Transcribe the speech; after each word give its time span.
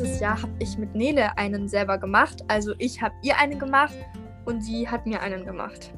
dieses 0.00 0.20
Jahr 0.20 0.40
habe 0.40 0.52
ich 0.58 0.78
mit 0.78 0.94
Nele 0.94 1.36
einen 1.36 1.68
selber 1.68 1.98
gemacht. 1.98 2.42
Also 2.48 2.74
ich 2.78 3.02
habe 3.02 3.14
ihr 3.22 3.36
einen 3.38 3.58
gemacht 3.58 3.96
und 4.46 4.62
sie 4.62 4.88
hat 4.88 5.06
mir 5.06 5.20
einen 5.20 5.44
gemacht. 5.44 5.92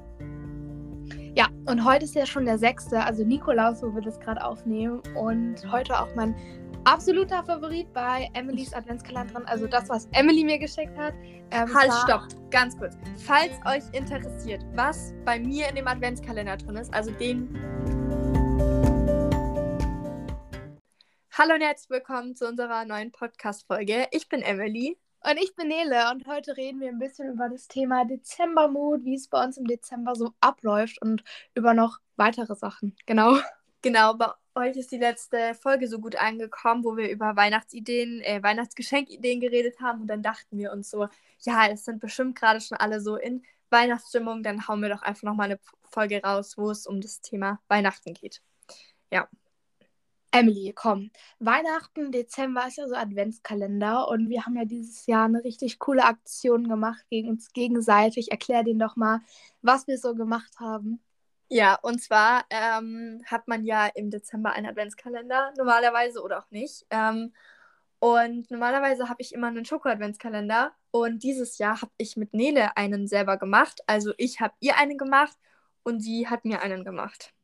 Ja, 1.35 1.49
und 1.67 1.85
heute 1.85 2.05
ist 2.05 2.15
ja 2.15 2.27
schon 2.27 2.45
der 2.45 2.59
sechste, 2.59 3.03
also 3.03 3.25
Nikolaus, 3.25 3.83
wo 3.83 3.95
wir 3.95 4.03
das 4.03 4.19
gerade 4.21 4.45
aufnehmen. 4.45 5.01
Und 5.15 5.57
heute 5.71 5.99
auch 5.99 6.09
mein 6.15 6.35
absoluter 6.85 7.43
Favorit 7.45 7.91
bei 7.93 8.29
Emilys 8.35 8.75
Adventskalender 8.75 9.33
drin. 9.33 9.45
Also 9.47 9.67
das, 9.67 9.89
was 9.89 10.09
Emily 10.13 10.45
mir 10.45 10.59
geschickt 10.59 10.97
hat. 10.99 11.15
Ähm, 11.53 11.73
halt, 11.73 11.93
stopp, 12.05 12.27
ganz 12.51 12.77
kurz. 12.77 12.97
Falls 13.25 13.53
euch 13.67 13.85
interessiert, 13.97 14.65
was 14.75 15.15
bei 15.25 15.39
mir 15.39 15.69
in 15.69 15.77
dem 15.77 15.87
Adventskalender 15.87 16.57
drin 16.57 16.77
ist, 16.77 16.93
also 16.93 17.13
den. 17.13 18.02
Hallo 21.35 21.55
und 21.55 21.63
herzlich 21.63 21.89
willkommen 21.89 22.37
zu 22.37 22.47
unserer 22.47 22.85
neuen 22.85 23.11
Podcast-Folge. 23.11 24.07
Ich 24.11 24.29
bin 24.29 24.43
Emily. 24.43 24.99
Und 25.23 25.39
ich 25.39 25.57
bin 25.57 25.69
Nele 25.69 26.11
und 26.11 26.27
heute 26.27 26.59
reden 26.59 26.79
wir 26.81 26.89
ein 26.89 26.99
bisschen 26.99 27.33
über 27.33 27.49
das 27.49 27.69
Thema 27.69 28.05
Dezembermut, 28.05 29.03
wie 29.07 29.15
es 29.15 29.29
bei 29.29 29.43
uns 29.43 29.57
im 29.57 29.67
Dezember 29.67 30.15
so 30.15 30.35
abläuft 30.41 31.01
und 31.01 31.25
über 31.55 31.73
noch 31.73 32.01
weitere 32.17 32.55
Sachen. 32.55 32.95
Genau. 33.07 33.39
Genau, 33.81 34.13
bei 34.13 34.29
euch 34.55 34.77
ist 34.77 34.93
die 34.93 34.99
letzte 34.99 35.55
Folge 35.55 35.89
so 35.89 36.01
gut 36.01 36.17
angekommen, 36.17 36.85
wo 36.85 36.99
wir 36.99 37.11
über 37.11 37.35
Weihnachtsideen, 37.35 38.21
äh, 38.21 38.43
Weihnachtsgeschenkideen 38.43 39.41
geredet 39.41 39.81
haben 39.81 40.03
und 40.03 40.09
dann 40.09 40.23
dachten 40.23 40.59
wir 40.59 40.71
uns 40.71 40.91
so, 40.91 41.09
ja, 41.41 41.67
es 41.69 41.87
sind 41.87 41.99
bestimmt 41.99 42.39
gerade 42.39 42.61
schon 42.61 42.77
alle 42.77 43.01
so 43.01 43.17
in 43.17 43.43
Weihnachtsstimmung, 43.71 44.43
dann 44.43 44.69
hauen 44.69 44.83
wir 44.83 44.91
doch 44.91 45.01
einfach 45.01 45.23
nochmal 45.23 45.47
eine 45.47 45.61
Folge 45.91 46.23
raus, 46.23 46.59
wo 46.59 46.71
es 46.71 46.87
um 46.87 47.01
das 47.01 47.23
Thema 47.23 47.59
Weihnachten 47.69 48.13
geht. 48.13 48.43
Ja. 49.11 49.31
Emily, 50.33 50.73
komm. 50.75 51.11
Weihnachten, 51.41 52.11
Dezember 52.11 52.67
ist 52.67 52.79
ja 52.79 52.89
so 52.89 52.95
Adventskalender 52.95 54.09
und 54.09 54.31
wir 54.31 54.47
haben 54.47 54.57
ja 54.57 54.65
dieses 54.65 55.07
Jahr 55.07 55.27
eine 55.27 55.45
richtig 55.45 55.79
coole 55.79 56.05
Aktion 56.05 56.69
gemacht 56.69 57.05
gegen 57.11 57.29
uns 57.29 57.53
gegenseitig. 57.53 58.31
Erklär 58.31 58.65
denen 58.65 58.81
doch 58.81 58.97
mal, 58.97 59.21
was 59.61 59.87
wir 59.87 59.99
so 59.99 60.15
gemacht 60.15 60.59
haben. 60.59 61.03
Ja, 61.49 61.75
und 61.83 62.03
zwar 62.03 62.47
ähm, 62.49 63.23
hat 63.27 63.47
man 63.47 63.65
ja 63.65 63.87
im 63.87 64.11
Dezember 64.11 64.53
einen 64.53 64.67
Adventskalender, 64.67 65.53
normalerweise 65.59 66.23
oder 66.23 66.39
auch 66.39 66.51
nicht. 66.51 66.87
Ähm, 66.89 67.35
und 67.99 68.51
normalerweise 68.51 69.09
habe 69.11 69.21
ich 69.21 69.35
immer 69.35 69.49
einen 69.49 69.67
Schoko-Adventskalender. 69.67 70.73
Und 70.91 71.23
dieses 71.23 71.59
Jahr 71.59 71.83
habe 71.83 71.93
ich 71.99 72.17
mit 72.17 72.33
Nele 72.33 72.77
einen 72.77 73.07
selber 73.07 73.37
gemacht. 73.37 73.83
Also 73.87 74.15
ich 74.17 74.41
habe 74.41 74.55
ihr 74.61 74.79
einen 74.79 74.97
gemacht 74.97 75.37
und 75.83 76.01
sie 76.01 76.27
hat 76.29 76.47
mir 76.47 76.63
einen 76.63 76.85
gemacht. 76.85 77.35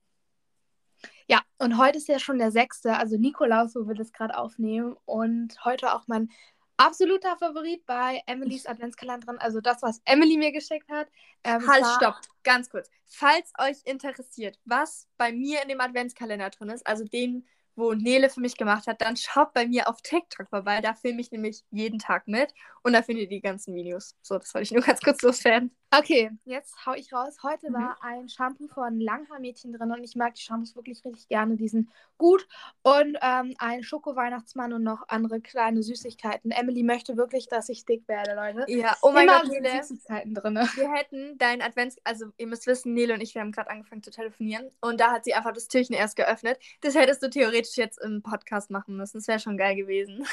Ja, 1.26 1.42
und 1.58 1.78
heute 1.78 1.98
ist 1.98 2.08
ja 2.08 2.18
schon 2.18 2.38
der 2.38 2.50
sechste, 2.50 2.96
also 2.96 3.16
Nikolaus, 3.16 3.74
wo 3.74 3.86
wir 3.86 3.94
das 3.94 4.12
gerade 4.12 4.36
aufnehmen. 4.36 4.96
Und 5.04 5.64
heute 5.64 5.94
auch 5.94 6.06
mein 6.06 6.30
absoluter 6.78 7.36
Favorit 7.36 7.84
bei 7.84 8.22
Emilys 8.26 8.66
Adventskalender 8.66 9.26
drin. 9.26 9.38
Also 9.38 9.60
das, 9.60 9.82
was 9.82 10.00
Emily 10.04 10.36
mir 10.36 10.52
geschickt 10.52 10.88
hat. 10.88 11.08
Ähm, 11.44 11.66
halt, 11.68 11.84
stopp, 11.96 12.20
ganz 12.44 12.70
kurz. 12.70 12.90
Falls 13.04 13.52
euch 13.58 13.78
interessiert, 13.84 14.58
was 14.64 15.08
bei 15.18 15.32
mir 15.32 15.62
in 15.62 15.68
dem 15.68 15.80
Adventskalender 15.80 16.50
drin 16.50 16.70
ist, 16.70 16.86
also 16.86 17.04
den 17.04 17.46
wo 17.78 17.94
Nele 17.94 18.28
für 18.28 18.40
mich 18.40 18.56
gemacht 18.56 18.86
hat, 18.86 19.00
dann 19.00 19.16
schaut 19.16 19.54
bei 19.54 19.66
mir 19.66 19.88
auf 19.88 20.02
TikTok 20.02 20.48
vorbei. 20.48 20.80
Da 20.80 20.94
filme 20.94 21.20
ich 21.20 21.30
nämlich 21.30 21.62
jeden 21.70 21.98
Tag 21.98 22.26
mit 22.26 22.52
und 22.82 22.92
da 22.92 23.02
findet 23.02 23.24
ihr 23.24 23.28
die 23.28 23.40
ganzen 23.40 23.74
Videos. 23.74 24.16
So, 24.20 24.36
das 24.36 24.52
wollte 24.52 24.64
ich 24.64 24.72
nur 24.72 24.82
ganz 24.82 25.00
kurz 25.00 25.22
loswerden. 25.22 25.74
Okay, 25.90 26.30
jetzt 26.44 26.74
hau 26.84 26.92
ich 26.92 27.12
raus. 27.14 27.36
Heute 27.42 27.70
mhm. 27.70 27.74
war 27.74 27.96
ein 28.02 28.28
Shampoo 28.28 28.68
von 28.68 29.00
Langhaarmädchen 29.00 29.72
drin 29.72 29.90
und 29.90 30.04
ich 30.04 30.16
mag 30.16 30.34
die 30.34 30.42
Shampoos 30.42 30.76
wirklich 30.76 31.02
richtig 31.02 31.28
gerne. 31.28 31.56
Die 31.56 31.68
sind 31.68 31.88
gut. 32.18 32.46
Und 32.82 33.16
ähm, 33.22 33.54
ein 33.58 33.82
Schoko-Weihnachtsmann 33.82 34.74
und 34.74 34.82
noch 34.82 35.08
andere 35.08 35.40
kleine 35.40 35.82
Süßigkeiten. 35.82 36.50
Emily 36.50 36.82
möchte 36.82 37.16
wirklich, 37.16 37.48
dass 37.48 37.70
ich 37.70 37.86
dick 37.86 38.06
werde, 38.06 38.34
Leute. 38.34 38.70
Ja, 38.70 38.96
oh 39.00 39.12
mein 39.12 39.28
Immer 39.28 39.40
Gott, 39.40 39.50
Nele. 39.50 39.82
Süßigkeiten 39.82 40.34
drin. 40.34 40.56
Wir 40.74 40.92
hätten 40.92 41.38
dein 41.38 41.62
Advents... 41.62 41.96
Also, 42.04 42.26
ihr 42.36 42.48
müsst 42.48 42.66
wissen, 42.66 42.92
Nele 42.92 43.14
und 43.14 43.22
ich, 43.22 43.34
wir 43.34 43.40
haben 43.40 43.52
gerade 43.52 43.70
angefangen 43.70 44.02
zu 44.02 44.10
telefonieren 44.10 44.70
und 44.82 45.00
da 45.00 45.12
hat 45.12 45.24
sie 45.24 45.32
einfach 45.32 45.52
das 45.52 45.68
Türchen 45.68 45.94
erst 45.94 46.16
geöffnet. 46.16 46.58
Das 46.82 46.94
hättest 46.94 47.22
du 47.22 47.30
theoretisch 47.30 47.67
theoretisch 47.68 47.76
jetzt 47.76 47.98
im 47.98 48.22
Podcast 48.22 48.70
machen 48.70 48.96
müssen. 48.96 49.18
Das 49.18 49.28
wäre 49.28 49.40
schon 49.40 49.56
geil 49.56 49.76
gewesen. 49.76 50.26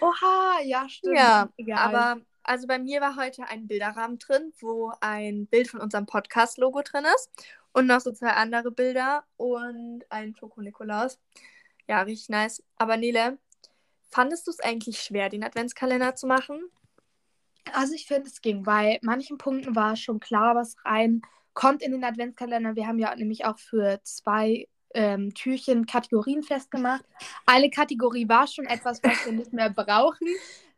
Oha, 0.00 0.60
ja, 0.64 0.88
stimmt. 0.88 1.16
Ja, 1.16 1.48
Egal. 1.56 1.78
aber 1.78 2.20
also 2.42 2.66
bei 2.66 2.78
mir 2.78 3.00
war 3.00 3.16
heute 3.16 3.44
ein 3.48 3.66
Bilderrahmen 3.66 4.18
drin, 4.18 4.52
wo 4.60 4.92
ein 5.00 5.46
Bild 5.46 5.68
von 5.68 5.80
unserem 5.80 6.06
Podcast-Logo 6.06 6.82
drin 6.82 7.04
ist 7.16 7.30
und 7.72 7.86
noch 7.86 8.00
so 8.00 8.12
zwei 8.12 8.30
andere 8.30 8.70
Bilder 8.70 9.24
und 9.36 10.04
ein 10.10 10.34
Schoko-Nikolaus. 10.36 11.18
Ja, 11.88 12.02
richtig 12.02 12.28
nice. 12.28 12.62
Aber 12.76 12.96
Nele, 12.96 13.38
fandest 14.10 14.46
du 14.46 14.50
es 14.50 14.60
eigentlich 14.60 15.00
schwer, 15.00 15.28
den 15.28 15.42
Adventskalender 15.42 16.14
zu 16.14 16.26
machen? 16.26 16.62
Also 17.72 17.94
ich 17.94 18.06
finde, 18.06 18.28
es 18.28 18.42
ging. 18.42 18.62
Bei 18.62 18.98
manchen 19.02 19.38
Punkten 19.38 19.74
war 19.74 19.96
schon 19.96 20.20
klar, 20.20 20.54
was 20.54 20.76
rein 20.84 21.22
kommt 21.54 21.82
in 21.82 21.92
den 21.92 22.04
Adventskalender. 22.04 22.76
Wir 22.76 22.86
haben 22.86 22.98
ja 22.98 23.14
nämlich 23.14 23.44
auch 23.44 23.58
für 23.58 24.00
zwei 24.02 24.68
ähm, 24.94 25.34
Türchen 25.34 25.86
Kategorien 25.86 26.42
festgemacht. 26.42 27.04
Eine 27.46 27.70
Kategorie 27.70 28.28
war 28.28 28.46
schon 28.46 28.66
etwas, 28.66 29.02
was 29.02 29.26
wir 29.26 29.32
nicht 29.32 29.52
mehr 29.52 29.70
brauchen. 29.70 30.26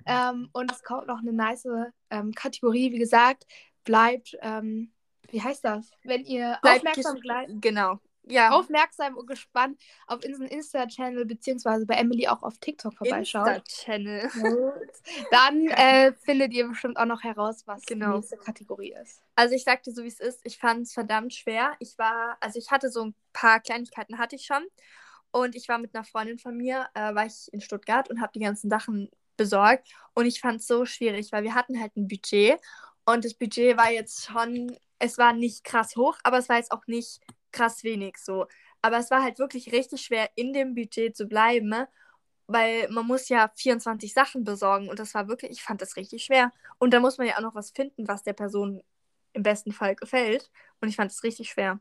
Ähm, 0.09 0.51
und 0.53 0.71
es 0.71 0.85
kommt 0.85 1.09
noch 1.09 1.19
eine 1.19 1.33
nice 1.33 1.67
ähm, 2.11 2.31
Kategorie, 2.31 2.93
wie 2.93 2.99
gesagt, 3.01 3.45
bleibt, 3.83 4.37
ähm, 4.41 4.93
wie 5.33 5.43
heißt 5.43 5.65
das? 5.65 5.91
Wenn 6.05 6.25
ihr 6.25 6.59
bleibt 6.63 6.87
aufmerksam 6.87 7.19
bleibt. 7.19 7.61
Genau 7.61 7.99
ja. 8.27 8.51
aufmerksam 8.51 9.17
und 9.17 9.27
gespannt 9.27 9.81
auf 10.07 10.25
unseren 10.25 10.47
Insta-Channel 10.47 11.25
beziehungsweise 11.25 11.87
bei 11.87 11.95
Emily 11.95 12.29
auch 12.29 12.43
auf 12.43 12.59
TikTok 12.59 12.95
vorbeischaut. 12.95 13.47
Insta-Channel. 13.47 14.31
Dann 15.31 15.67
äh, 15.69 16.13
findet 16.25 16.53
ihr 16.53 16.69
bestimmt 16.69 16.97
auch 16.97 17.07
noch 17.07 17.23
heraus, 17.23 17.67
was 17.67 17.85
genau. 17.87 18.13
die 18.13 18.17
nächste 18.17 18.37
Kategorie 18.37 18.95
ist. 19.03 19.23
Also 19.35 19.55
ich 19.55 19.65
sagte 19.65 19.93
so, 19.93 20.03
wie 20.03 20.09
es 20.09 20.21
ist, 20.21 20.41
ich 20.45 20.59
fand 20.59 20.83
es 20.83 20.93
verdammt 20.93 21.35
schwer. 21.35 21.75
Ich 21.79 21.97
war, 21.99 22.37
also 22.41 22.59
ich 22.59 22.71
hatte 22.71 22.91
so 22.91 23.05
ein 23.05 23.15
paar 23.33 23.61
Kleinigkeiten 23.61 24.19
hatte 24.19 24.37
ich 24.37 24.45
schon. 24.45 24.65
Und 25.31 25.55
ich 25.55 25.69
war 25.69 25.79
mit 25.79 25.95
einer 25.95 26.05
Freundin 26.05 26.39
von 26.39 26.57
mir, 26.57 26.87
äh, 26.95 27.15
war 27.15 27.27
ich 27.27 27.53
in 27.53 27.61
Stuttgart 27.61 28.09
und 28.09 28.21
habe 28.21 28.33
die 28.35 28.41
ganzen 28.41 28.71
Sachen 28.71 29.11
besorgt. 29.37 29.89
Und 30.15 30.27
ich 30.27 30.41
fand 30.41 30.61
es 30.61 30.67
so 30.67 30.87
schwierig, 30.87 31.31
weil 31.33 31.43
wir 31.43 31.55
hatten 31.55 31.81
halt 31.81 31.95
ein 31.97 32.09
Budget. 32.09 32.59
Und 33.05 33.25
das 33.25 33.35
Budget 33.35 33.77
war 33.77 33.91
jetzt 33.91 34.25
schon, 34.25 34.77
es 34.99 35.19
war 35.19 35.33
nicht 35.33 35.63
krass 35.63 35.95
hoch, 35.97 36.17
aber 36.23 36.39
es 36.39 36.49
war 36.49 36.57
jetzt 36.57 36.73
auch 36.73 36.87
nicht 36.87 37.21
krass 37.57 37.85
wenig 37.85 38.19
so. 38.19 38.47
Aber 38.83 38.99
es 38.99 39.11
war 39.11 39.23
halt 39.23 39.39
wirklich 39.39 39.73
richtig 39.73 40.03
schwer, 40.03 40.31
in 40.35 40.53
dem 40.53 40.75
Budget 40.75 41.17
zu 41.17 41.27
bleiben, 41.27 41.69
ne? 41.69 41.89
weil 42.47 42.89
man 42.91 43.07
muss 43.07 43.29
ja 43.29 43.51
24 43.55 44.13
Sachen 44.13 44.45
besorgen 44.45 44.89
und 44.89 44.99
das 44.99 45.15
war 45.15 45.29
wirklich, 45.29 45.51
ich 45.51 45.63
fand 45.63 45.83
das 45.83 45.97
richtig 45.97 46.25
schwer. 46.25 46.53
Und 46.79 46.95
da 46.95 47.01
muss 47.01 47.19
man 47.19 47.27
ja 47.27 47.37
auch 47.37 47.41
noch 47.41 47.55
was 47.55 47.71
finden, 47.71 48.07
was 48.07 48.23
der 48.23 48.35
Person 48.35 48.83
im 49.33 49.43
besten 49.43 49.73
Fall 49.73 49.97
gefällt. 49.97 50.51
Und 50.81 50.89
ich 50.89 50.97
fand 50.97 51.11
es 51.11 51.23
richtig 51.23 51.51
schwer. 51.51 51.81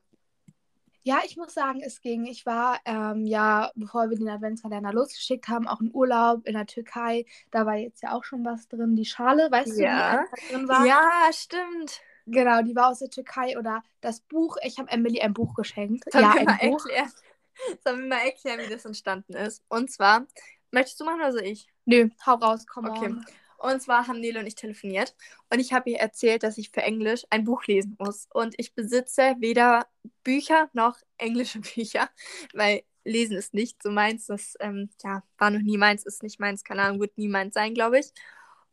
Ja, 1.03 1.19
ich 1.24 1.38
muss 1.38 1.53
sagen, 1.53 1.81
es 1.81 2.02
ging. 2.02 2.25
Ich 2.25 2.47
war 2.47 2.80
ähm, 2.86 3.28
ja, 3.28 3.72
bevor 3.75 4.09
wir 4.09 4.18
den 4.18 4.28
Adventskalender 4.28 4.92
losgeschickt 4.92 5.47
haben, 5.47 5.68
auch 5.68 5.80
in 5.80 5.94
Urlaub 5.94 6.47
in 6.47 6.56
der 6.56 6.66
Türkei. 6.66 7.25
Da 7.52 7.68
war 7.68 7.75
jetzt 7.75 8.02
ja 8.02 8.13
auch 8.13 8.24
schon 8.24 8.44
was 8.44 8.68
drin. 8.68 8.96
Die 8.96 9.06
Schale, 9.06 9.52
weißt 9.52 9.78
ja. 9.78 10.24
du, 10.24 10.36
die 10.36 10.53
drin 10.53 10.68
war? 10.68 10.84
Ja, 10.84 11.30
stimmt. 11.31 12.02
Genau, 12.25 12.62
die 12.62 12.75
war 12.75 12.90
aus 12.90 13.00
der 13.00 13.09
Türkei 13.09 13.58
oder 13.58 13.84
das 14.02 14.22
Buch. 14.22 14.58
Ich 14.63 14.80
habe 14.80 14.90
Emily 14.91 15.22
ein 15.22 15.34
Buch 15.34 15.53
geschenkt. 15.53 16.12
Sollen 16.12 16.25
ja, 16.25 16.34
wir 16.34 16.50
ein 16.50 16.72
Buch. 16.72 16.86
Erklären? 16.86 17.12
Sollen 17.84 18.00
wir 18.02 18.08
mal 18.08 18.25
erklären, 18.25 18.59
wie 18.59 18.74
das 18.74 18.86
entstanden 18.86 19.34
ist? 19.34 19.63
Und 19.69 19.91
zwar, 19.91 20.25
möchtest 20.72 21.00
du 21.00 21.06
machen 21.06 21.22
oder 21.22 21.31
so 21.31 21.40
ich? 21.40 21.68
Nö, 21.86 22.09
hau 22.25 22.36
raus, 22.36 22.66
komm 22.68 22.86
Okay. 22.86 23.08
On. 23.08 23.25
Und 23.58 23.81
zwar 23.81 24.08
haben 24.08 24.19
Nele 24.19 24.40
und 24.40 24.47
ich 24.47 24.56
telefoniert 24.56 25.16
und 25.50 25.59
ich 25.59 25.74
habe 25.74 25.90
ihr 25.90 25.97
erzählt, 25.97 26.44
dass 26.44 26.58
ich 26.58 26.69
für 26.69 26.81
Englisch 26.81 27.25
ein 27.30 27.46
Buch 27.46 27.66
lesen 27.66 27.96
muss. 27.97 28.28
Und 28.34 28.53
ich 28.57 28.75
besitze 28.75 29.36
weder 29.40 29.88
Bücher 30.24 30.69
noch 30.74 30.97
englische 31.18 31.59
Bücher, 31.75 32.09
weil 32.53 32.84
Lesen 33.06 33.38
ist 33.38 33.53
nicht 33.53 33.81
so 33.81 33.92
meins. 33.92 34.25
Das 34.25 34.56
ähm, 34.59 34.90
ja, 35.03 35.24
war 35.38 35.51
noch 35.51 35.62
nie 35.62 35.78
meins, 35.78 36.06
ist 36.06 36.24
nicht 36.24 36.39
meins, 36.39 36.63
keine 36.63 36.81
Ahnung, 36.81 37.00
wird 37.00 37.18
nie 37.18 37.28
meins 37.28 37.54
sein, 37.54 37.74
glaube 37.74 38.00
ich. 38.00 38.07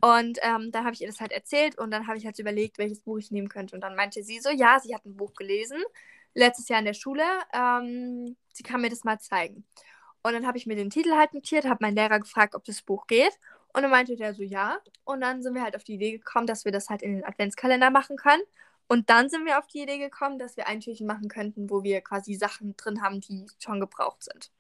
Und 0.05 0.41
ähm, 0.43 0.73
dann 0.73 0.85
habe 0.85 0.95
ich 0.95 1.01
ihr 1.01 1.07
das 1.07 1.21
halt 1.21 1.31
erzählt 1.31 1.79
und 1.79 1.93
dann 1.93 2.09
habe 2.09 2.19
ich 2.19 2.27
halt 2.27 2.37
überlegt, 2.41 2.77
welches 2.77 3.01
Buch 3.01 3.19
ich 3.19 3.31
nehmen 3.31 3.49
könnte. 3.49 3.77
Und 3.77 3.83
dann 3.83 3.95
meinte 3.95 4.25
sie 4.25 4.41
so, 4.41 4.51
ja, 4.51 4.81
sie 4.81 4.95
hat 4.97 5.07
ein 5.07 5.17
Buch 5.17 5.33
gelesen, 5.35 5.79
letztes 6.35 6.69
Jahr 6.69 6.81
in 6.81 6.87
der 6.87 6.95
Schule. 6.95 7.23
Ähm, 7.55 8.37
sie 8.53 8.65
kann 8.65 8.81
mir 8.81 8.91
das 8.91 9.05
mal 9.05 9.21
zeigen. 9.21 9.65
Und 10.25 10.33
dann 10.33 10.45
habe 10.47 10.59
ich 10.59 10.67
mir 10.67 10.75
den 10.75 10.91
Titel 10.91 11.13
halt 11.13 11.35
notiert, 11.35 11.67
habe 11.67 11.85
meinen 11.85 11.95
Lehrer 11.95 12.19
gefragt, 12.19 12.57
ob 12.57 12.65
das 12.65 12.83
Buch 12.83 13.07
geht. 13.07 13.39
Und 13.75 13.83
dann 13.83 13.93
meinte 13.93 14.17
der 14.17 14.35
so, 14.35 14.43
ja. 14.43 14.79
Und 15.05 15.21
dann 15.21 15.41
sind 15.41 15.55
wir 15.55 15.63
halt 15.63 15.77
auf 15.77 15.85
die 15.85 15.95
Idee 15.95 16.13
gekommen, 16.13 16.49
dass 16.49 16.65
wir 16.65 16.73
das 16.73 16.91
halt 16.91 17.03
in 17.03 17.15
den 17.15 17.25
Adventskalender 17.25 17.91
machen 17.91 18.17
können. 18.17 18.43
Und 18.89 19.09
dann 19.09 19.29
sind 19.31 19.45
wir 19.47 19.59
auf 19.61 19.69
die 19.69 19.83
Idee 19.83 19.99
gekommen, 19.99 20.39
dass 20.39 20.57
wir 20.57 20.67
ein 20.67 20.81
Türchen 20.81 21.07
machen 21.07 21.29
könnten, 21.29 21.71
wo 21.71 21.85
wir 21.85 22.01
quasi 22.01 22.35
Sachen 22.35 22.77
drin 22.77 23.03
haben, 23.03 23.21
die 23.21 23.47
schon 23.61 23.79
gebraucht 23.79 24.25
sind. 24.25 24.51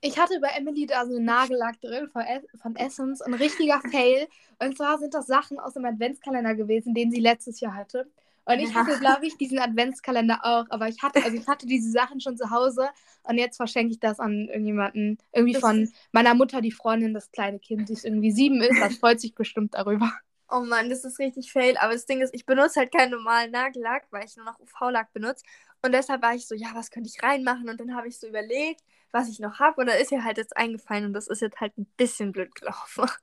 Ich 0.00 0.18
hatte 0.18 0.38
bei 0.40 0.48
Emily 0.56 0.86
da 0.86 1.06
so 1.06 1.16
einen 1.16 1.24
Nagellack 1.24 1.80
drin 1.80 2.08
von, 2.08 2.22
von 2.60 2.76
Essence, 2.76 3.20
ein 3.20 3.34
richtiger 3.34 3.80
Fail. 3.90 4.28
Und 4.60 4.76
zwar 4.76 4.98
sind 4.98 5.14
das 5.14 5.26
Sachen 5.26 5.58
aus 5.58 5.74
dem 5.74 5.84
Adventskalender 5.84 6.54
gewesen, 6.54 6.94
den 6.94 7.10
sie 7.10 7.20
letztes 7.20 7.60
Jahr 7.60 7.74
hatte. 7.74 8.08
Und 8.44 8.60
ich 8.60 8.74
hatte, 8.74 8.98
glaube 8.98 9.26
ich, 9.26 9.36
diesen 9.36 9.58
Adventskalender 9.58 10.40
auch. 10.42 10.64
Aber 10.70 10.88
ich 10.88 11.02
hatte, 11.02 11.22
also 11.22 11.36
ich 11.36 11.46
hatte 11.46 11.66
diese 11.66 11.90
Sachen 11.90 12.20
schon 12.20 12.36
zu 12.38 12.50
Hause 12.50 12.88
und 13.24 13.36
jetzt 13.36 13.56
verschenke 13.58 13.92
ich 13.92 14.00
das 14.00 14.20
an 14.20 14.48
irgendjemanden. 14.48 15.18
Irgendwie 15.32 15.52
Das 15.52 15.60
von 15.60 15.92
meiner 16.12 16.34
Mutter, 16.34 16.62
die 16.62 16.72
Freundin, 16.72 17.12
das 17.12 17.30
kleine 17.30 17.58
Kind, 17.58 17.90
die 17.90 17.98
irgendwie 18.02 18.30
sieben 18.30 18.62
ist. 18.62 18.80
Das 18.80 18.96
freut 18.96 19.20
sich 19.20 19.34
bestimmt 19.34 19.74
darüber. 19.74 20.10
Oh 20.50 20.60
Mann, 20.60 20.88
das 20.88 21.04
ist 21.04 21.18
richtig 21.18 21.52
fail. 21.52 21.76
Aber 21.76 21.92
das 21.92 22.06
Ding 22.06 22.22
ist, 22.22 22.34
ich 22.34 22.46
benutze 22.46 22.80
halt 22.80 22.90
keinen 22.90 23.10
normalen 23.10 23.50
Nagellack, 23.50 24.06
weil 24.10 24.24
ich 24.24 24.34
nur 24.36 24.46
noch 24.46 24.58
UV-Lack 24.58 25.12
benutze. 25.12 25.44
Und 25.82 25.92
deshalb 25.92 26.22
war 26.22 26.34
ich 26.34 26.46
so, 26.46 26.54
ja, 26.54 26.68
was 26.74 26.90
könnte 26.90 27.10
ich 27.14 27.22
reinmachen? 27.22 27.68
Und 27.68 27.78
dann 27.78 27.94
habe 27.94 28.08
ich 28.08 28.18
so 28.18 28.26
überlegt, 28.26 28.80
was 29.12 29.28
ich 29.28 29.40
noch 29.40 29.58
habe. 29.58 29.80
Und 29.80 29.86
da 29.88 29.94
ist 29.94 30.10
mir 30.12 30.24
halt 30.24 30.36
jetzt 30.38 30.56
eingefallen. 30.56 31.06
Und 31.06 31.12
das 31.12 31.28
ist 31.28 31.40
jetzt 31.42 31.60
halt 31.60 31.76
ein 31.78 31.86
bisschen 31.96 32.32
blöd 32.32 32.54
gelaufen. 32.54 33.06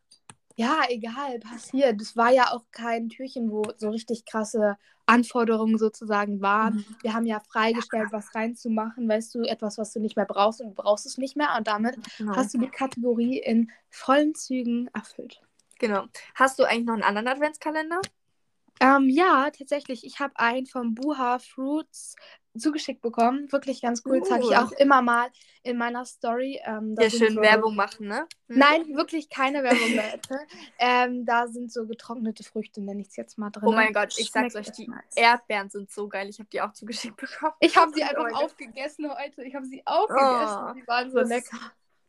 Ja, 0.57 0.83
egal, 0.87 1.37
passiert. 1.39 1.99
Es 2.01 2.15
war 2.15 2.31
ja 2.31 2.53
auch 2.53 2.63
kein 2.71 3.09
Türchen, 3.09 3.51
wo 3.51 3.63
so 3.75 3.89
richtig 3.89 4.23
krasse 4.23 4.77
Anforderungen 5.05 5.77
sozusagen 5.77 6.39
waren. 6.39 6.75
Mhm. 6.75 6.85
Wir 7.01 7.13
haben 7.13 7.25
ja 7.25 7.41
freigestellt, 7.41 8.07
was 8.11 8.33
reinzumachen, 8.33 9.09
weißt 9.09 9.35
du, 9.35 9.41
etwas, 9.41 9.77
was 9.77 9.91
du 9.91 9.99
nicht 9.99 10.15
mehr 10.15 10.25
brauchst 10.25 10.61
und 10.61 10.67
du 10.69 10.73
brauchst 10.81 11.05
es 11.07 11.17
nicht 11.17 11.35
mehr. 11.35 11.55
Und 11.57 11.67
damit 11.67 11.97
Genau. 12.17 12.37
hast 12.37 12.53
du 12.53 12.57
die 12.59 12.69
Kategorie 12.69 13.37
in 13.39 13.69
vollen 13.89 14.33
Zügen 14.33 14.87
erfüllt. 14.93 15.41
genau. 15.77 16.05
Hast 16.35 16.57
du 16.57 16.63
eigentlich 16.63 16.85
noch 16.85 16.93
einen 16.93 17.03
anderen 17.03 17.27
Adventskalender? 17.27 17.99
Ähm, 18.79 19.09
ja, 19.09 19.49
tatsächlich. 19.51 20.05
Ich 20.05 20.21
habe 20.21 20.37
einen 20.39 20.67
vom 20.67 20.95
Buha 20.95 21.39
Fruits 21.39 22.15
zugeschickt 22.59 23.01
bekommen. 23.01 23.51
Wirklich 23.51 23.81
ganz 23.81 24.01
cool. 24.05 24.21
Zeige 24.23 24.43
ich 24.45 24.49
Cool. 24.51 24.55
auch 24.57 24.71
immer 24.73 25.01
mal 25.01 25.27
in 25.63 25.77
meiner 25.77 26.05
Story. 26.05 26.61
Ähm, 26.65 26.95
Ja, 26.99 27.09
schön 27.09 27.35
so- 27.35 27.41
Werbung 27.41 27.75
machen, 27.75 28.07
ne? 28.07 28.27
Hm? 28.47 28.57
Nein, 28.57 28.95
wirklich 28.95 29.29
keine 29.29 29.63
Werbung, 29.63 29.79
Leute. 29.95 30.39
ähm, 30.79 31.25
da 31.25 31.47
sind 31.47 31.71
so 31.71 31.85
getrocknete 31.87 32.43
Früchte, 32.43 32.81
nenne 32.81 33.01
ich 33.01 33.07
es 33.09 33.15
jetzt 33.15 33.37
mal 33.37 33.49
drin. 33.49 33.67
Oh 33.67 33.71
mein 33.71 33.93
Gott, 33.93 34.13
ich 34.17 34.31
sag's 34.31 34.53
Schmeckt 34.53 34.67
euch, 34.69 34.75
die 34.75 34.87
nice. 34.87 35.03
Erdbeeren 35.15 35.69
sind 35.69 35.91
so 35.91 36.07
geil. 36.07 36.29
Ich 36.29 36.39
habe 36.39 36.49
die 36.51 36.61
auch 36.61 36.73
zugeschickt 36.73 37.17
bekommen. 37.17 37.53
Ich 37.59 37.75
habe 37.77 37.91
sie 37.93 38.01
Und 38.01 38.09
einfach 38.09 38.23
heute- 38.25 38.35
aufgegessen 38.35 39.09
heute. 39.09 39.43
Ich 39.43 39.55
habe 39.55 39.65
sie 39.65 39.81
aufgegessen. 39.85 40.65
Oh, 40.69 40.73
die 40.73 40.87
waren 40.87 41.11
so 41.11 41.19
lecker. 41.19 41.57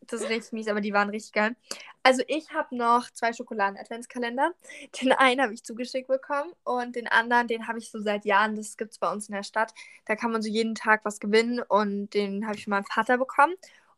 Das 0.07 0.23
ist 0.23 0.29
richtig 0.29 0.53
mies, 0.53 0.69
aber 0.69 0.81
die 0.81 0.93
waren 0.93 1.11
richtig 1.11 1.33
geil. 1.33 1.57
Also 2.03 2.23
ich 2.29 2.51
habe 2.53 2.77
noch 2.77 3.11
zwei 3.11 3.33
Schokoladen-Adventskalender. 3.33 4.53
Den 5.01 5.13
einen 5.13 5.43
habe 5.43 5.55
ich 5.55 5.65
zugeschickt 5.65 6.09
bekommen 6.09 6.53
und 6.65 6.97
den 6.97 7.09
anderen, 7.09 7.49
den 7.49 7.67
habe 7.67 7.79
ich 7.79 7.91
so 7.91 8.01
seit 8.01 8.25
Jahren. 8.25 8.57
Das 8.57 8.77
gibt 8.77 8.93
es 8.93 8.99
bei 8.99 9.11
uns 9.11 9.29
in 9.29 9.35
der 9.35 9.43
Stadt. 9.43 9.75
Da 10.07 10.17
kann 10.17 10.33
man 10.33 10.43
so 10.43 10.49
jeden 10.49 10.75
Tag 10.75 11.05
was 11.05 11.21
gewinnen 11.21 11.61
und 11.61 12.11
den 12.15 12.47
habe 12.47 12.57
ich 12.57 12.65
von 12.65 12.73
meinem 12.73 12.85
Vater 12.85 13.19
bekommen. 13.19 13.55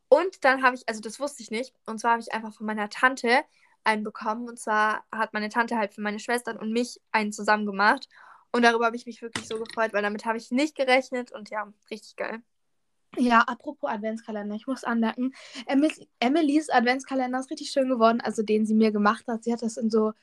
Und 0.09 0.43
dann 0.43 0.63
habe 0.63 0.75
ich, 0.75 0.87
also 0.89 1.01
das 1.01 1.19
wusste 1.19 1.43
ich 1.43 1.51
nicht, 1.51 1.73
und 1.85 1.99
zwar 1.99 2.13
habe 2.13 2.21
ich 2.21 2.33
einfach 2.33 2.53
von 2.53 2.65
meiner 2.65 2.89
Tante 2.89 3.43
einen 3.83 4.03
bekommen. 4.03 4.47
Und 4.47 4.59
zwar 4.59 5.05
hat 5.11 5.33
meine 5.33 5.49
Tante 5.49 5.77
halt 5.77 5.93
für 5.93 6.01
meine 6.01 6.19
Schwestern 6.19 6.57
und 6.57 6.71
mich 6.71 6.99
einen 7.11 7.31
zusammen 7.31 7.65
gemacht. 7.65 8.07
Und 8.51 8.63
darüber 8.63 8.85
habe 8.87 8.95
ich 8.95 9.05
mich 9.05 9.21
wirklich 9.21 9.47
so 9.47 9.59
gefreut, 9.59 9.93
weil 9.93 10.01
damit 10.01 10.25
habe 10.25 10.37
ich 10.37 10.51
nicht 10.51 10.75
gerechnet 10.75 11.31
und 11.31 11.49
ja, 11.51 11.71
richtig 11.91 12.15
geil. 12.15 12.41
Ja, 13.19 13.41
apropos 13.41 13.89
Adventskalender, 13.89 14.55
ich 14.55 14.67
muss 14.67 14.83
anmerken, 14.83 15.33
Emily, 15.67 16.07
Emilys 16.19 16.69
Adventskalender 16.69 17.39
ist 17.39 17.51
richtig 17.51 17.69
schön 17.71 17.89
geworden, 17.89 18.21
also 18.21 18.43
den 18.43 18.65
sie 18.65 18.73
mir 18.73 18.91
gemacht 18.91 19.25
hat. 19.27 19.43
Sie 19.43 19.51
hat 19.53 19.61
das 19.61 19.77
in 19.77 19.89
so, 19.89 20.13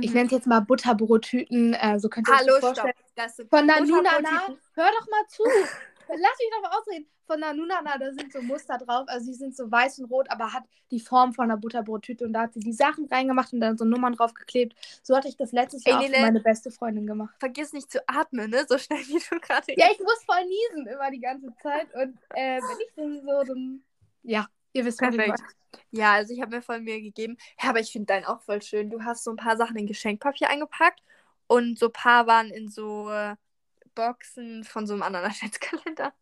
ich 0.00 0.10
Mhm. 0.10 0.14
nenne 0.14 0.26
es 0.26 0.32
jetzt 0.32 0.46
mal 0.46 0.60
Butterbrottüten, 0.60 1.74
äh, 1.74 1.98
so 1.98 2.08
könnt 2.08 2.28
ihr 2.28 2.34
euch 2.34 2.40
Hallo, 2.40 2.60
vorstellen. 2.60 2.94
stopp. 2.94 3.06
Das 3.16 3.36
Von 3.48 3.66
Nanunana, 3.66 4.02
Butterbrottypen. 4.02 4.60
hör 4.74 4.90
doch 5.00 5.08
mal 5.08 5.26
zu. 5.28 5.42
Lass 6.08 6.38
mich 6.38 6.50
doch 6.52 6.62
mal 6.62 6.78
ausreden. 6.78 7.06
Von 7.26 7.40
Nanunana, 7.40 7.96
da 7.98 8.12
sind 8.12 8.32
so 8.32 8.42
Muster 8.42 8.78
drauf. 8.78 9.04
Also 9.06 9.26
die 9.26 9.34
sind 9.34 9.56
so 9.56 9.70
weiß 9.70 9.98
und 10.00 10.10
rot, 10.10 10.30
aber 10.30 10.52
hat 10.52 10.64
die 10.90 11.00
Form 11.00 11.32
von 11.32 11.44
einer 11.44 11.56
Butterbrottüte. 11.56 12.24
Und 12.24 12.32
da 12.34 12.42
hat 12.42 12.54
sie 12.54 12.60
die 12.60 12.72
Sachen 12.72 13.06
reingemacht 13.06 13.52
und 13.52 13.60
dann 13.60 13.78
so 13.78 13.84
Nummern 13.84 14.12
draufgeklebt. 14.12 14.74
So 15.02 15.16
hatte 15.16 15.28
ich 15.28 15.36
das 15.36 15.52
letztes 15.52 15.84
Ey, 15.86 15.92
Jahr 15.92 16.00
auch 16.00 16.06
für 16.06 16.20
meine 16.20 16.40
beste 16.40 16.70
Freundin 16.70 17.06
gemacht. 17.06 17.34
vergiss 17.38 17.72
nicht 17.72 17.90
zu 17.90 18.06
atmen, 18.06 18.50
ne? 18.50 18.64
So 18.68 18.78
schnell 18.78 19.00
wie 19.00 19.18
du 19.18 19.40
gerade. 19.40 19.72
Ja, 19.76 19.86
ich 19.90 19.98
muss 19.98 20.24
voll 20.24 20.44
niesen 20.44 20.86
immer 20.86 21.10
die 21.10 21.20
ganze 21.20 21.54
Zeit. 21.62 21.92
Und 21.94 22.18
äh, 22.34 22.60
wenn 22.60 22.80
ich 22.80 22.94
dann 22.96 23.22
so, 23.24 23.42
dann. 23.54 23.82
Ja, 24.22 24.46
ihr 24.72 24.84
wisst 24.84 24.98
Perfekt. 24.98 25.40
Ja, 25.90 26.12
also 26.12 26.32
ich 26.32 26.40
habe 26.40 26.56
mir 26.56 26.62
voll 26.62 26.80
Mühe 26.80 27.00
gegeben. 27.00 27.36
Ja, 27.62 27.70
aber 27.70 27.80
ich 27.80 27.90
finde 27.90 28.06
deinen 28.06 28.24
auch 28.24 28.40
voll 28.42 28.62
schön. 28.62 28.90
Du 28.90 29.02
hast 29.02 29.24
so 29.24 29.30
ein 29.30 29.36
paar 29.36 29.56
Sachen 29.56 29.76
in 29.76 29.86
Geschenkpapier 29.86 30.48
eingepackt 30.50 31.00
und 31.46 31.78
so 31.78 31.86
ein 31.86 31.92
paar 31.92 32.26
waren 32.26 32.50
in 32.50 32.68
so 32.68 33.10
äh, 33.10 33.36
Boxen 33.94 34.64
von 34.64 34.86
so 34.86 34.94
einem 34.94 35.02
anderen 35.02 35.26
Adventskalender. 35.30 36.12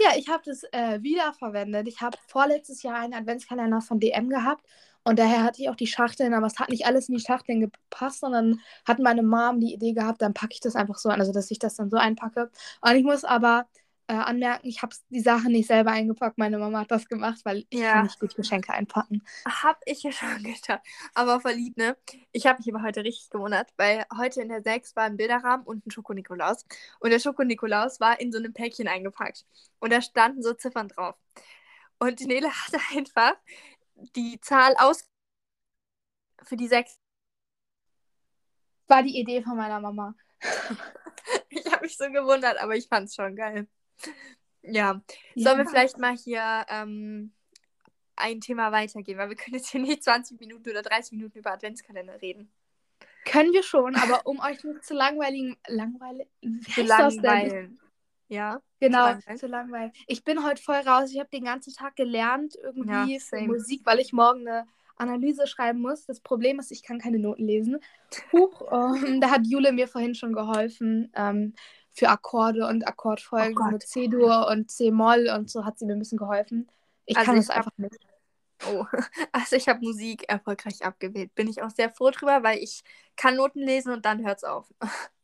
Ja, 0.00 0.10
ich 0.16 0.28
habe 0.28 0.42
das 0.46 0.62
äh, 0.72 1.02
wiederverwendet. 1.02 1.88
Ich 1.88 2.00
habe 2.00 2.16
vorletztes 2.28 2.82
Jahr 2.82 2.96
einen 3.00 3.14
Adventskalender 3.14 3.80
von 3.80 3.98
DM 3.98 4.28
gehabt 4.28 4.64
und 5.04 5.18
daher 5.18 5.42
hatte 5.42 5.62
ich 5.62 5.70
auch 5.70 5.76
die 5.76 5.86
Schachteln, 5.86 6.34
aber 6.34 6.46
es 6.46 6.58
hat 6.58 6.68
nicht 6.68 6.86
alles 6.86 7.08
in 7.08 7.16
die 7.16 7.24
Schachteln 7.24 7.60
gepasst, 7.60 8.20
sondern 8.20 8.60
hat 8.86 8.98
meine 8.98 9.22
Mom 9.22 9.58
die 9.58 9.72
Idee 9.72 9.92
gehabt, 9.92 10.22
dann 10.22 10.34
packe 10.34 10.52
ich 10.52 10.60
das 10.60 10.76
einfach 10.76 10.98
so 10.98 11.08
an, 11.08 11.20
also 11.20 11.32
dass 11.32 11.50
ich 11.50 11.58
das 11.58 11.76
dann 11.76 11.90
so 11.90 11.96
einpacke. 11.96 12.50
Und 12.82 12.94
ich 12.94 13.04
muss 13.04 13.24
aber 13.24 13.66
äh, 14.08 14.14
anmerken, 14.14 14.66
ich 14.66 14.82
habe 14.82 14.94
die 15.10 15.20
Sachen 15.20 15.52
nicht 15.52 15.66
selber 15.68 15.90
eingepackt, 15.92 16.38
meine 16.38 16.58
Mama 16.58 16.80
hat 16.80 16.90
das 16.90 17.06
gemacht, 17.08 17.40
weil 17.44 17.66
ich 17.70 17.80
Ja. 17.80 17.92
kann 17.92 18.04
nicht 18.04 18.18
gut 18.18 18.34
Geschenke 18.34 18.72
einpacken. 18.72 19.22
Hab 19.46 19.80
ich 19.86 20.02
ja 20.02 20.10
schon 20.12 20.28
getan. 20.42 20.80
Aber 21.14 21.40
verliebt, 21.40 21.76
ne? 21.76 21.96
Ich 22.32 22.46
habe 22.46 22.58
mich 22.58 22.74
aber 22.74 22.82
heute 22.82 23.04
richtig 23.04 23.30
gewundert, 23.30 23.70
weil 23.76 24.04
heute 24.16 24.40
in 24.42 24.48
der 24.48 24.62
6 24.62 24.96
war 24.96 25.04
ein 25.04 25.16
Bilderrahmen 25.16 25.66
und 25.66 25.86
ein 25.86 25.90
Schoko-Nikolaus. 25.90 26.64
Und 27.00 27.10
der 27.10 27.20
Schoko-Nikolaus 27.20 28.00
war 28.00 28.18
in 28.20 28.32
so 28.32 28.38
einem 28.38 28.52
Päckchen 28.52 28.88
eingepackt. 28.88 29.44
Und 29.78 29.92
da 29.92 30.00
standen 30.02 30.42
so 30.42 30.54
Ziffern 30.54 30.88
drauf. 30.88 31.14
Und 31.98 32.20
die 32.20 32.26
Nele 32.26 32.48
hatte 32.66 32.78
einfach 32.96 33.34
die 34.16 34.40
Zahl 34.40 34.74
aus 34.78 35.04
für 36.44 36.56
die 36.56 36.68
6. 36.68 36.98
War 38.86 39.02
die 39.02 39.18
Idee 39.20 39.42
von 39.42 39.56
meiner 39.56 39.80
Mama. 39.80 40.14
Ich 41.50 41.66
habe 41.70 41.82
mich 41.82 41.96
so 41.96 42.06
gewundert, 42.10 42.58
aber 42.58 42.74
ich 42.76 42.88
fand 42.88 43.08
es 43.08 43.14
schon 43.14 43.36
geil. 43.36 43.66
Ja. 44.62 45.00
Sollen 45.34 45.58
wir 45.58 45.66
vielleicht 45.66 45.98
mal 45.98 46.16
hier 46.16 46.66
ähm, 46.68 47.32
ein 48.16 48.40
Thema 48.40 48.72
weitergehen, 48.72 49.18
weil 49.18 49.28
wir 49.28 49.36
können 49.36 49.56
jetzt 49.56 49.70
hier 49.70 49.80
nicht 49.80 50.02
20 50.02 50.38
Minuten 50.40 50.70
oder 50.70 50.82
30 50.82 51.12
Minuten 51.12 51.38
über 51.38 51.52
Adventskalender 51.52 52.20
reden. 52.20 52.50
Können 53.24 53.52
wir 53.52 53.62
schon, 53.62 53.94
aber 53.94 54.26
um 54.26 54.40
euch 54.40 54.62
nicht 54.64 54.84
zu 54.84 54.94
langweiligen. 54.94 55.56
Langweilig. 55.66 56.28
Zu 56.74 56.82
langweilen. 56.82 57.78
Ja. 58.28 58.60
Genau, 58.80 59.06
langweilen. 59.06 59.38
zu 59.38 59.46
langweilig. 59.46 60.04
Ich 60.06 60.24
bin 60.24 60.44
heute 60.44 60.62
voll 60.62 60.76
raus. 60.76 61.10
Ich 61.12 61.18
habe 61.18 61.30
den 61.30 61.44
ganzen 61.44 61.74
Tag 61.74 61.96
gelernt, 61.96 62.56
irgendwie 62.62 63.14
Ja, 63.14 63.20
für. 63.20 63.40
Musik, 63.40 63.82
weil 63.84 64.00
ich 64.00 64.12
morgen 64.12 64.46
eine 64.46 64.66
Analyse 64.96 65.46
schreiben 65.46 65.80
muss. 65.80 66.06
Das 66.06 66.20
Problem 66.20 66.58
ist, 66.58 66.70
ich 66.70 66.82
kann 66.82 66.98
keine 66.98 67.18
Noten 67.18 67.44
lesen. 67.44 67.78
Huch, 68.32 68.62
ähm, 68.72 69.20
da 69.20 69.30
hat 69.30 69.46
Jule 69.46 69.72
mir 69.72 69.88
vorhin 69.88 70.14
schon 70.14 70.32
geholfen 70.32 71.12
ähm, 71.14 71.54
für 71.98 72.08
Akkorde 72.08 72.66
und 72.66 72.86
Akkordfolgen 72.86 73.56
Oh 73.66 73.70
mit 73.70 73.82
C-Dur 73.82 74.46
und 74.48 74.70
C-Moll 74.70 75.28
und 75.34 75.50
so 75.50 75.64
hat 75.64 75.78
sie 75.78 75.86
mir 75.86 75.94
ein 75.94 75.98
bisschen 75.98 76.18
geholfen. 76.18 76.68
Ich 77.06 77.16
Also 77.16 77.32
kann 77.32 77.40
hab- 77.40 77.56
einfach 77.56 77.72
nicht. 77.76 77.96
Oh, 78.66 78.84
also 79.32 79.56
ich 79.56 79.68
habe 79.68 79.80
Musik 79.80 80.28
erfolgreich 80.28 80.84
abgewählt. 80.84 81.34
Bin 81.34 81.48
ich 81.48 81.62
auch 81.62 81.70
sehr 81.70 81.90
froh 81.90 82.10
drüber, 82.10 82.42
weil 82.42 82.58
ich 82.58 82.82
kann 83.16 83.36
Noten 83.36 83.60
lesen 83.60 83.92
und 83.92 84.04
dann 84.04 84.24
hört's 84.24 84.44
auf. 84.44 84.66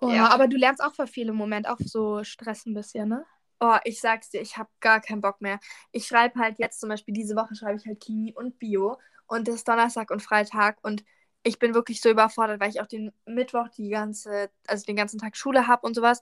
Oh, 0.00 0.10
Ja. 0.10 0.28
Aber 0.28 0.46
du 0.46 0.56
lernst 0.56 0.82
auch 0.82 0.94
für 0.94 1.06
viel 1.06 1.28
im 1.28 1.36
Moment, 1.36 1.66
auch 1.68 1.78
so 1.78 2.22
Stress 2.22 2.66
ein 2.66 2.74
bisschen, 2.74 3.08
ne? 3.08 3.24
Oh, 3.60 3.76
ich 3.84 4.00
sag's 4.00 4.28
dir, 4.28 4.42
ich 4.42 4.58
habe 4.58 4.68
gar 4.80 5.00
keinen 5.00 5.22
Bock 5.22 5.40
mehr. 5.40 5.58
Ich 5.90 6.06
schreibe 6.06 6.38
halt 6.38 6.58
jetzt 6.58 6.80
zum 6.80 6.90
Beispiel 6.90 7.14
diese 7.14 7.34
Woche 7.34 7.54
schreibe 7.54 7.78
ich 7.78 7.86
halt 7.86 8.04
Chemie 8.04 8.34
und 8.34 8.58
Bio 8.58 8.98
und 9.26 9.48
das 9.48 9.54
ist 9.56 9.68
Donnerstag 9.68 10.10
und 10.10 10.22
Freitag 10.22 10.76
und 10.82 11.02
ich 11.46 11.58
bin 11.58 11.74
wirklich 11.74 12.00
so 12.00 12.10
überfordert, 12.10 12.60
weil 12.60 12.70
ich 12.70 12.80
auch 12.80 12.86
den 12.86 13.12
Mittwoch 13.26 13.68
die 13.68 13.90
ganze, 13.90 14.50
also 14.66 14.84
den 14.84 14.96
ganzen 14.96 15.18
Tag 15.18 15.36
Schule 15.36 15.66
habe 15.66 15.86
und 15.86 15.94
sowas. 15.94 16.20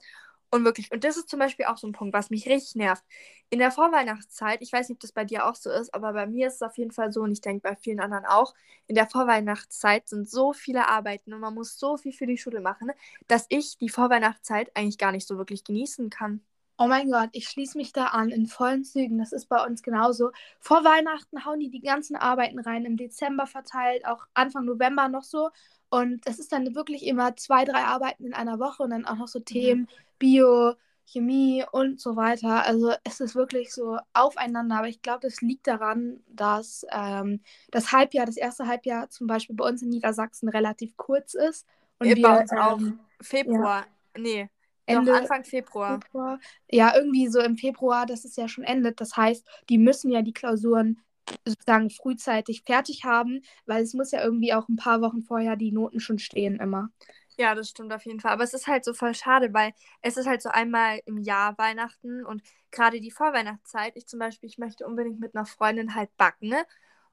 Und 0.51 0.63
wirklich, 0.63 0.91
und 0.91 1.03
das 1.03 1.17
ist 1.17 1.27
zum 1.29 1.39
Beispiel 1.39 1.65
auch 1.65 1.77
so 1.77 1.87
ein 1.87 1.91
Punkt, 1.91 2.13
was 2.13 2.29
mich 2.29 2.47
richtig 2.47 2.75
nervt. 2.75 3.03
In 3.49 3.59
der 3.59 3.71
Vorweihnachtszeit, 3.71 4.61
ich 4.61 4.71
weiß 4.71 4.87
nicht, 4.89 4.97
ob 4.97 4.99
das 5.01 5.11
bei 5.11 5.25
dir 5.25 5.47
auch 5.47 5.55
so 5.55 5.69
ist, 5.71 5.93
aber 5.93 6.13
bei 6.13 6.27
mir 6.27 6.47
ist 6.47 6.55
es 6.55 6.61
auf 6.61 6.77
jeden 6.77 6.91
Fall 6.91 7.11
so 7.11 7.21
und 7.21 7.31
ich 7.31 7.41
denke 7.41 7.61
bei 7.67 7.75
vielen 7.75 7.99
anderen 7.99 8.25
auch, 8.25 8.53
in 8.87 8.95
der 8.95 9.07
Vorweihnachtszeit 9.07 10.07
sind 10.07 10.29
so 10.29 10.53
viele 10.53 10.87
Arbeiten 10.87 11.33
und 11.33 11.39
man 11.41 11.53
muss 11.55 11.77
so 11.79 11.97
viel 11.97 12.13
für 12.13 12.27
die 12.27 12.37
Schule 12.37 12.61
machen, 12.61 12.91
dass 13.27 13.47
ich 13.49 13.77
die 13.77 13.89
Vorweihnachtszeit 13.89 14.71
eigentlich 14.75 14.97
gar 14.99 15.11
nicht 15.11 15.27
so 15.27 15.37
wirklich 15.37 15.63
genießen 15.63 16.09
kann. 16.09 16.41
Oh 16.77 16.87
mein 16.87 17.09
Gott, 17.09 17.29
ich 17.31 17.47
schließe 17.47 17.77
mich 17.77 17.93
da 17.93 18.07
an 18.07 18.29
in 18.31 18.47
vollen 18.47 18.83
Zügen. 18.83 19.17
Das 19.17 19.31
ist 19.31 19.47
bei 19.47 19.63
uns 19.65 19.81
genauso. 19.81 20.31
Vor 20.59 20.83
Weihnachten 20.83 21.45
hauen 21.45 21.59
die 21.61 21.69
die 21.69 21.79
ganzen 21.79 22.17
Arbeiten 22.17 22.59
rein, 22.59 22.83
im 22.85 22.97
Dezember 22.97 23.47
verteilt, 23.47 24.05
auch 24.05 24.25
Anfang 24.33 24.65
November 24.65 25.07
noch 25.07 25.23
so. 25.23 25.51
Und 25.89 26.27
es 26.27 26.37
ist 26.39 26.51
dann 26.51 26.75
wirklich 26.75 27.05
immer 27.05 27.35
zwei, 27.37 27.63
drei 27.63 27.85
Arbeiten 27.85 28.25
in 28.25 28.33
einer 28.33 28.59
Woche 28.59 28.83
und 28.83 28.89
dann 28.89 29.05
auch 29.05 29.15
noch 29.15 29.29
so 29.29 29.39
Themen, 29.39 29.87
Bio, 30.19 30.73
Chemie 31.05 31.63
und 31.71 32.01
so 32.01 32.17
weiter. 32.17 32.65
Also 32.65 32.91
es 33.05 33.21
ist 33.21 33.35
wirklich 33.35 33.73
so 33.73 33.97
aufeinander. 34.13 34.77
Aber 34.79 34.89
ich 34.89 35.01
glaube, 35.01 35.21
das 35.21 35.39
liegt 35.41 35.67
daran, 35.67 36.21
dass 36.27 36.85
ähm, 36.91 37.39
das 37.71 37.93
Halbjahr, 37.93 38.25
das 38.25 38.35
erste 38.37 38.67
Halbjahr 38.67 39.09
zum 39.09 39.27
Beispiel 39.27 39.55
bei 39.55 39.65
uns 39.65 39.81
in 39.81 39.89
Niedersachsen 39.89 40.49
relativ 40.49 40.97
kurz 40.97 41.35
ist. 41.35 41.65
Und 41.99 42.09
Äh, 42.09 42.15
wir 42.15 42.21
bei 42.21 42.37
uns 42.37 42.51
auch. 42.53 42.81
ähm, 42.81 42.99
Februar. 43.21 43.85
Nee, 44.17 44.49
Ende, 44.85 45.11
doch 45.11 45.19
Anfang 45.19 45.43
Februar. 45.43 45.99
Februar. 46.01 46.39
Ja, 46.69 46.95
irgendwie 46.95 47.27
so 47.27 47.39
im 47.39 47.57
Februar, 47.57 48.05
dass 48.05 48.25
es 48.25 48.35
ja 48.35 48.47
schon 48.47 48.63
endet. 48.63 49.01
Das 49.01 49.17
heißt, 49.17 49.45
die 49.69 49.77
müssen 49.77 50.11
ja 50.11 50.21
die 50.21 50.33
Klausuren 50.33 51.01
sozusagen 51.43 51.89
frühzeitig 51.89 52.63
fertig 52.63 53.03
haben, 53.03 53.41
weil 53.65 53.83
es 53.83 53.93
muss 53.93 54.11
ja 54.11 54.23
irgendwie 54.23 54.53
auch 54.53 54.67
ein 54.69 54.75
paar 54.75 55.01
Wochen 55.01 55.23
vorher 55.23 55.55
die 55.55 55.71
Noten 55.71 55.99
schon 55.99 56.19
stehen 56.19 56.59
immer. 56.59 56.89
Ja, 57.37 57.53
das 57.53 57.69
stimmt 57.69 57.91
auf 57.91 58.05
jeden 58.05 58.19
Fall. 58.19 58.31
Aber 58.31 58.43
es 58.43 58.53
ist 58.53 58.67
halt 58.67 58.85
so 58.85 58.93
voll 58.93 59.13
schade, 59.13 59.53
weil 59.53 59.73
es 60.01 60.17
ist 60.17 60.27
halt 60.27 60.41
so 60.41 60.49
einmal 60.49 61.01
im 61.05 61.17
Jahr 61.17 61.57
Weihnachten 61.57 62.23
und 62.23 62.41
gerade 62.71 63.01
die 63.01 63.11
Vorweihnachtszeit. 63.11 63.93
Ich 63.95 64.07
zum 64.07 64.19
Beispiel, 64.19 64.49
ich 64.49 64.57
möchte 64.57 64.85
unbedingt 64.85 65.19
mit 65.19 65.35
einer 65.35 65.45
Freundin 65.45 65.95
halt 65.95 66.15
backen, 66.17 66.49
ne? 66.49 66.63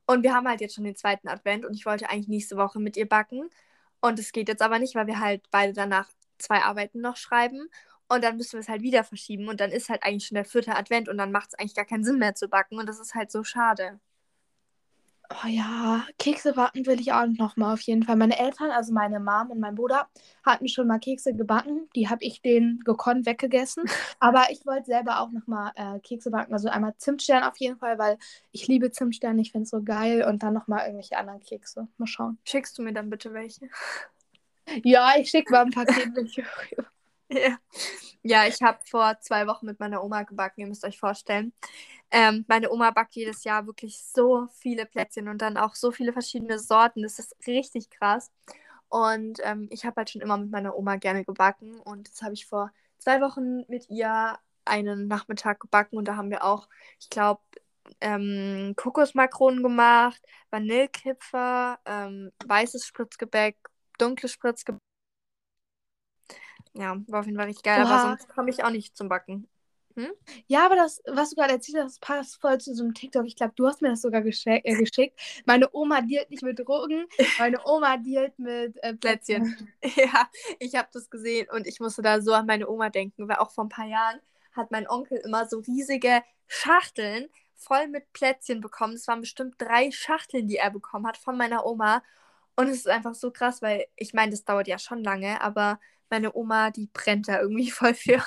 Und 0.07 0.23
wir 0.23 0.35
haben 0.35 0.49
halt 0.49 0.61
jetzt 0.61 0.75
schon 0.75 0.85
den 0.85 0.97
zweiten 0.97 1.29
Advent 1.29 1.65
und 1.65 1.75
ich 1.75 1.87
wollte 1.87 2.11
eigentlich 2.11 2.29
nächste 2.29 2.57
Woche 2.57 2.81
mit 2.81 2.97
ihr 2.97 3.09
backen. 3.09 3.49
Und 4.01 4.19
es 4.19 4.33
geht 4.33 4.49
jetzt 4.49 4.63
aber 4.63 4.79
nicht, 4.79 4.95
weil 4.95 5.07
wir 5.07 5.21
halt 5.21 5.49
beide 5.51 5.73
danach 5.73 6.09
zwei 6.43 6.63
Arbeiten 6.63 7.01
noch 7.01 7.17
schreiben. 7.17 7.69
Und 8.09 8.23
dann 8.25 8.37
müssen 8.37 8.55
wir 8.55 8.61
es 8.61 8.69
halt 8.69 8.83
wieder 8.83 9.05
verschieben. 9.05 9.49
Und 9.49 9.61
dann 9.61 9.71
ist 9.71 9.89
halt 9.89 10.03
eigentlich 10.03 10.27
schon 10.27 10.35
der 10.37 10.45
vierte 10.45 10.77
Advent 10.77 11.09
und 11.09 11.17
dann 11.19 11.33
macht 11.33 11.49
es 11.49 11.55
eigentlich 11.59 11.75
gar 11.75 11.87
keinen 11.87 12.05
Sinn 12.05 12.19
mehr 12.19 12.35
zu 12.35 12.49
backen. 12.49 12.79
Und 12.79 12.87
das 12.87 13.01
ist 13.01 13.15
halt 13.15 13.31
so 13.31 13.43
schade. 13.43 14.01
Oh 15.31 15.49
ja, 15.49 16.05
Kekse 16.19 16.53
backen 16.53 16.85
will 16.85 17.01
ich 17.01 17.13
auch 17.13 17.27
noch 17.27 17.57
mal 17.57 17.73
auf 17.73 17.81
jeden 17.83 18.03
Fall. 18.03 18.17
Meine 18.17 18.39
Eltern, 18.39 18.71
also 18.71 18.93
meine 18.93 19.19
Mom 19.19 19.51
und 19.51 19.61
mein 19.61 19.75
Bruder, 19.77 20.09
hatten 20.45 20.69
schon 20.69 20.87
mal 20.87 20.99
Kekse 20.99 21.35
gebacken. 21.35 21.89
Die 21.97 22.09
habe 22.09 22.23
ich 22.23 22.43
denen 22.43 22.81
gekonnt 22.81 23.25
weggegessen. 23.25 23.85
Aber 24.21 24.51
ich 24.51 24.67
wollte 24.67 24.87
selber 24.87 25.21
auch 25.21 25.31
noch 25.31 25.47
mal 25.47 25.73
äh, 25.77 26.01
Kekse 26.01 26.31
backen. 26.31 26.53
Also 26.53 26.69
einmal 26.69 26.95
Zimtstern 26.99 27.45
auf 27.45 27.57
jeden 27.59 27.79
Fall, 27.79 27.99
weil 27.99 28.19
ich 28.51 28.67
liebe 28.69 28.91
Zimtstern. 28.91 29.39
Ich 29.39 29.53
finde 29.53 29.65
es 29.65 29.71
so 29.71 29.83
geil. 29.83 30.25
Und 30.25 30.43
dann 30.43 30.53
noch 30.53 30.69
mal 30.69 30.81
irgendwelche 30.81 31.17
anderen 31.17 31.41
Kekse. 31.41 31.89
Mal 31.97 32.07
schauen. 32.07 32.39
Schickst 32.45 32.77
du 32.77 32.83
mir 32.83 32.93
dann 32.93 33.09
bitte 33.09 33.33
welche? 33.33 33.71
Ja, 34.85 35.15
ich 35.19 35.31
schicke 35.31 35.53
mal 35.53 35.65
ein 35.65 35.71
Paket 35.71 36.15
welche. 36.15 36.45
Ja, 37.31 37.59
ja 38.23 38.47
ich 38.47 38.61
habe 38.63 38.79
vor 38.89 39.19
zwei 39.21 39.47
Wochen 39.47 39.67
mit 39.67 39.81
meiner 39.81 40.05
Oma 40.05 40.23
gebacken, 40.23 40.61
ihr 40.61 40.67
müsst 40.67 40.85
euch 40.85 40.99
vorstellen. 40.99 41.53
Ähm, 42.11 42.45
meine 42.49 42.71
Oma 42.71 42.91
backt 42.91 43.15
jedes 43.15 43.45
Jahr 43.45 43.67
wirklich 43.67 44.03
so 44.05 44.49
viele 44.59 44.87
Plätzchen 44.87 45.29
und 45.29 45.41
dann 45.43 45.57
auch 45.57 45.75
so 45.75 45.91
viele 45.93 46.13
verschiedene 46.13 46.59
Sorten. 46.59 47.03
Das 47.03 47.19
ist 47.19 47.35
richtig 47.47 47.91
krass. 47.91 48.31
Und 48.89 49.39
ähm, 49.45 49.69
ich 49.71 49.85
habe 49.87 49.97
halt 49.97 50.11
schon 50.11 50.21
immer 50.23 50.37
mit 50.37 50.51
meiner 50.51 50.77
Oma 50.77 50.97
gerne 50.97 51.25
gebacken. 51.25 51.81
Und 51.81 52.09
das 52.11 52.23
habe 52.23 52.35
ich 52.35 52.47
vor 52.47 52.71
zwei 52.99 53.21
Wochen 53.23 53.65
mit 53.69 53.89
ihr 53.89 54.39
einen 54.67 55.09
Nachmittag 55.09 55.61
gebacken. 55.61 55.97
Und 55.97 56.07
da 56.07 56.17
haben 56.17 56.31
wir 56.31 56.45
auch, 56.45 56.69
ich 57.01 57.09
glaube, 57.11 57.41
ähm, 58.01 58.75
Kokosmakronen 58.77 59.63
gemacht, 59.63 60.23
Vanillekipfer, 60.51 61.79
ähm, 61.87 62.33
weißes 62.47 62.87
Spritzgebäck, 62.87 63.57
dunkles 64.03 64.33
Spritzgebäck. 64.33 64.81
Ja, 66.75 66.97
war 67.07 67.21
auf 67.21 67.27
jeden 67.27 67.37
Fall 67.37 67.47
richtig 67.47 67.65
geil, 67.65 67.83
Oha. 67.83 67.91
aber 67.91 68.09
sonst 68.09 68.29
komme 68.29 68.51
ich 68.51 68.65
auch 68.65 68.71
nicht 68.71 68.97
zum 68.97 69.09
Backen. 69.09 69.47
Hm? 69.95 70.11
Ja, 70.47 70.65
aber 70.65 70.77
das, 70.77 71.03
was 71.07 71.31
du 71.31 71.37
gerade 71.37 71.53
erzählt 71.53 71.85
hast, 71.85 72.01
passt 72.01 72.41
voll 72.41 72.59
zu 72.59 72.75
so 72.75 72.83
einem 72.83 72.95
TikTok. 72.95 73.27
Ich 73.27 73.37
glaube, 73.37 73.53
du 73.57 73.67
hast 73.67 73.83
mir 73.83 73.91
das 73.91 74.01
sogar 74.01 74.23
geschick, 74.23 74.63
äh, 74.65 74.75
geschickt. 74.75 75.21
Meine 75.45 75.69
Oma 75.73 76.01
dealt 76.01 76.31
nicht 76.31 76.43
mit 76.43 76.59
Drogen, 76.59 77.07
meine 77.39 77.61
Oma 77.67 77.99
dealt 77.99 78.39
mit 78.39 78.83
äh, 78.83 78.95
Plätzchen. 78.95 79.69
Ja, 79.97 80.29
ich 80.59 80.75
habe 80.77 80.89
das 80.93 81.11
gesehen 81.11 81.49
und 81.51 81.67
ich 81.67 81.79
musste 81.81 82.01
da 82.01 82.23
so 82.23 82.33
an 82.33 82.47
meine 82.47 82.69
Oma 82.69 82.89
denken, 82.89 83.29
weil 83.29 83.37
auch 83.37 83.51
vor 83.51 83.65
ein 83.65 83.69
paar 83.69 83.87
Jahren 83.87 84.21
hat 84.53 84.71
mein 84.71 84.89
Onkel 84.89 85.19
immer 85.19 85.47
so 85.47 85.59
riesige 85.59 86.23
Schachteln 86.47 87.29
voll 87.55 87.89
mit 87.89 88.13
Plätzchen 88.13 88.61
bekommen. 88.61 88.95
Es 88.95 89.07
waren 89.09 89.21
bestimmt 89.21 89.57
drei 89.59 89.91
Schachteln, 89.91 90.49
die 90.49 90.57
er 90.57 90.71
bekommen 90.71 91.07
hat 91.07 91.19
von 91.19 91.37
meiner 91.37 91.67
Oma. 91.67 92.03
Und 92.57 92.69
es 92.69 92.79
ist 92.79 92.89
einfach 92.89 93.15
so 93.15 93.31
krass, 93.31 93.63
weil 93.63 93.87
ich 93.97 94.13
meine, 94.15 94.31
das 94.33 94.45
dauert 94.45 94.69
ja 94.69 94.79
schon 94.79 95.03
lange, 95.03 95.41
aber 95.41 95.81
meine 96.11 96.35
Oma, 96.35 96.71
die 96.71 96.89
brennt 96.93 97.29
da 97.29 97.41
irgendwie 97.41 97.71
voll 97.71 97.95
für. 97.95 98.23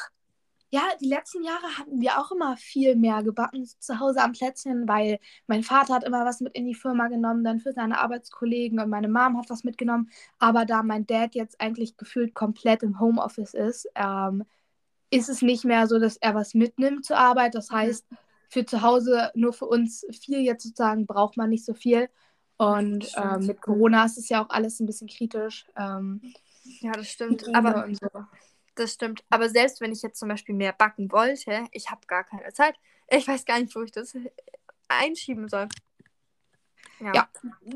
Ja, 0.71 0.81
die 0.99 1.07
letzten 1.07 1.43
Jahre 1.43 1.67
hatten 1.77 2.01
wir 2.01 2.19
auch 2.19 2.31
immer 2.31 2.57
viel 2.57 2.95
mehr 2.95 3.23
gebacken 3.23 3.65
zu 3.65 3.99
Hause 3.99 4.21
am 4.21 4.33
Plätzchen, 4.33 4.87
weil 4.87 5.19
mein 5.47 5.63
Vater 5.63 5.93
hat 5.93 6.03
immer 6.03 6.25
was 6.25 6.41
mit 6.41 6.53
in 6.55 6.65
die 6.65 6.75
Firma 6.75 7.07
genommen, 7.07 7.43
dann 7.43 7.59
für 7.61 7.71
seine 7.71 7.99
Arbeitskollegen 7.99 8.79
und 8.79 8.89
meine 8.89 9.07
Mom 9.07 9.37
hat 9.37 9.49
was 9.49 9.63
mitgenommen. 9.63 10.09
Aber 10.39 10.65
da 10.65 10.83
mein 10.83 11.05
Dad 11.05 11.33
jetzt 11.35 11.61
eigentlich 11.61 11.95
gefühlt 11.97 12.33
komplett 12.33 12.83
im 12.83 12.99
Homeoffice 12.99 13.53
ist, 13.53 13.87
ähm, 13.95 14.43
ist 15.11 15.29
es 15.29 15.41
nicht 15.41 15.63
mehr 15.63 15.87
so, 15.87 15.99
dass 15.99 16.17
er 16.17 16.35
was 16.35 16.53
mitnimmt 16.55 17.05
zur 17.05 17.17
Arbeit. 17.17 17.55
Das 17.55 17.69
mhm. 17.69 17.75
heißt, 17.75 18.05
für 18.49 18.65
zu 18.65 18.81
Hause 18.81 19.31
nur 19.35 19.53
für 19.53 19.67
uns 19.67 20.05
viel 20.11 20.39
jetzt 20.39 20.63
sozusagen 20.63 21.05
braucht 21.05 21.37
man 21.37 21.49
nicht 21.49 21.65
so 21.65 21.73
viel. 21.73 22.09
Und 22.57 23.11
ähm, 23.17 23.45
mit 23.45 23.61
Corona 23.61 24.05
ist 24.05 24.17
es 24.17 24.29
ja 24.29 24.43
auch 24.43 24.49
alles 24.49 24.79
ein 24.79 24.85
bisschen 24.85 25.07
kritisch. 25.07 25.65
Ähm, 25.75 26.21
ja, 26.79 26.91
das 26.93 27.09
stimmt. 27.09 27.53
Aber 27.53 27.87
so. 27.91 28.07
das 28.75 28.93
stimmt. 28.93 29.23
Aber 29.29 29.49
selbst 29.49 29.81
wenn 29.81 29.91
ich 29.91 30.01
jetzt 30.01 30.19
zum 30.19 30.29
Beispiel 30.29 30.55
mehr 30.55 30.73
backen 30.73 31.11
wollte, 31.11 31.65
ich 31.71 31.91
habe 31.91 32.01
gar 32.07 32.23
keine 32.23 32.53
Zeit. 32.53 32.75
Ich 33.09 33.27
weiß 33.27 33.45
gar 33.45 33.59
nicht, 33.59 33.75
wo 33.75 33.81
ich 33.81 33.91
das 33.91 34.15
einschieben 34.87 35.49
soll. 35.49 35.67
Ja. 36.99 37.13
ja. 37.13 37.29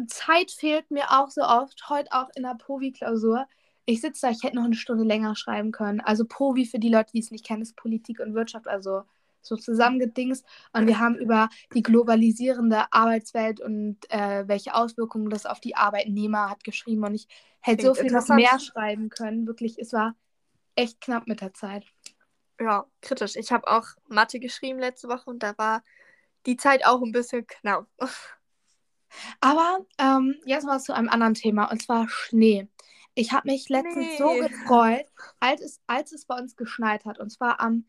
Zeit 0.07 0.51
fehlt 0.51 0.89
mir 0.91 1.11
auch 1.11 1.29
so 1.29 1.41
oft. 1.41 1.89
Heute 1.89 2.11
auch 2.11 2.29
in 2.35 2.43
der 2.43 2.55
Povi-Klausur. 2.55 3.47
Ich 3.85 4.01
sitze 4.01 4.27
da, 4.27 4.31
ich 4.31 4.43
hätte 4.43 4.55
noch 4.55 4.65
eine 4.65 4.75
Stunde 4.75 5.03
länger 5.03 5.35
schreiben 5.35 5.71
können. 5.71 5.99
Also 5.99 6.23
Povi, 6.25 6.65
für 6.65 6.79
die 6.79 6.89
Leute, 6.89 7.11
die 7.13 7.19
es 7.19 7.31
nicht 7.31 7.45
kennen, 7.45 7.63
ist 7.63 7.75
Politik 7.75 8.19
und 8.19 8.33
Wirtschaft. 8.33 8.67
Also 8.67 9.03
so 9.41 9.55
zusammengedingst. 9.55 10.45
Und 10.73 10.87
wir 10.87 10.99
haben 10.99 11.15
über 11.15 11.49
die 11.73 11.83
globalisierende 11.83 12.91
Arbeitswelt 12.91 13.59
und 13.61 13.97
äh, 14.09 14.47
welche 14.47 14.75
Auswirkungen 14.75 15.29
das 15.29 15.45
auf 15.45 15.59
die 15.59 15.75
Arbeitnehmer 15.75 16.49
hat 16.49 16.63
geschrieben. 16.63 17.03
Und 17.05 17.15
ich 17.15 17.27
hätte 17.61 17.87
so 17.87 17.93
viel 17.93 18.11
noch 18.11 18.27
mehr 18.29 18.59
schreiben 18.59 19.09
können. 19.09 19.47
Wirklich, 19.47 19.77
es 19.79 19.93
war 19.93 20.15
echt 20.75 21.01
knapp 21.01 21.27
mit 21.27 21.41
der 21.41 21.53
Zeit. 21.53 21.85
Ja, 22.59 22.85
kritisch. 23.01 23.35
Ich 23.35 23.51
habe 23.51 23.67
auch 23.67 23.87
Mathe 24.07 24.39
geschrieben 24.39 24.79
letzte 24.79 25.07
Woche 25.07 25.29
und 25.29 25.43
da 25.43 25.57
war 25.57 25.83
die 26.45 26.57
Zeit 26.57 26.85
auch 26.85 27.01
ein 27.01 27.11
bisschen 27.11 27.47
knapp. 27.47 27.87
Aber 29.39 29.85
ähm, 29.97 30.35
jetzt 30.45 30.65
mal 30.65 30.79
zu 30.79 30.93
einem 30.93 31.09
anderen 31.09 31.33
Thema 31.33 31.65
und 31.71 31.81
zwar 31.81 32.07
Schnee. 32.09 32.67
Ich 33.15 33.31
habe 33.31 33.49
mich 33.49 33.69
letztens 33.69 34.05
nee. 34.05 34.17
so 34.17 34.29
gefreut, 34.33 35.05
als 35.39 35.61
es, 35.61 35.81
als 35.87 36.11
es 36.11 36.25
bei 36.25 36.37
uns 36.37 36.55
geschneit 36.55 37.05
hat. 37.05 37.19
Und 37.19 37.29
zwar 37.31 37.59
am 37.59 37.85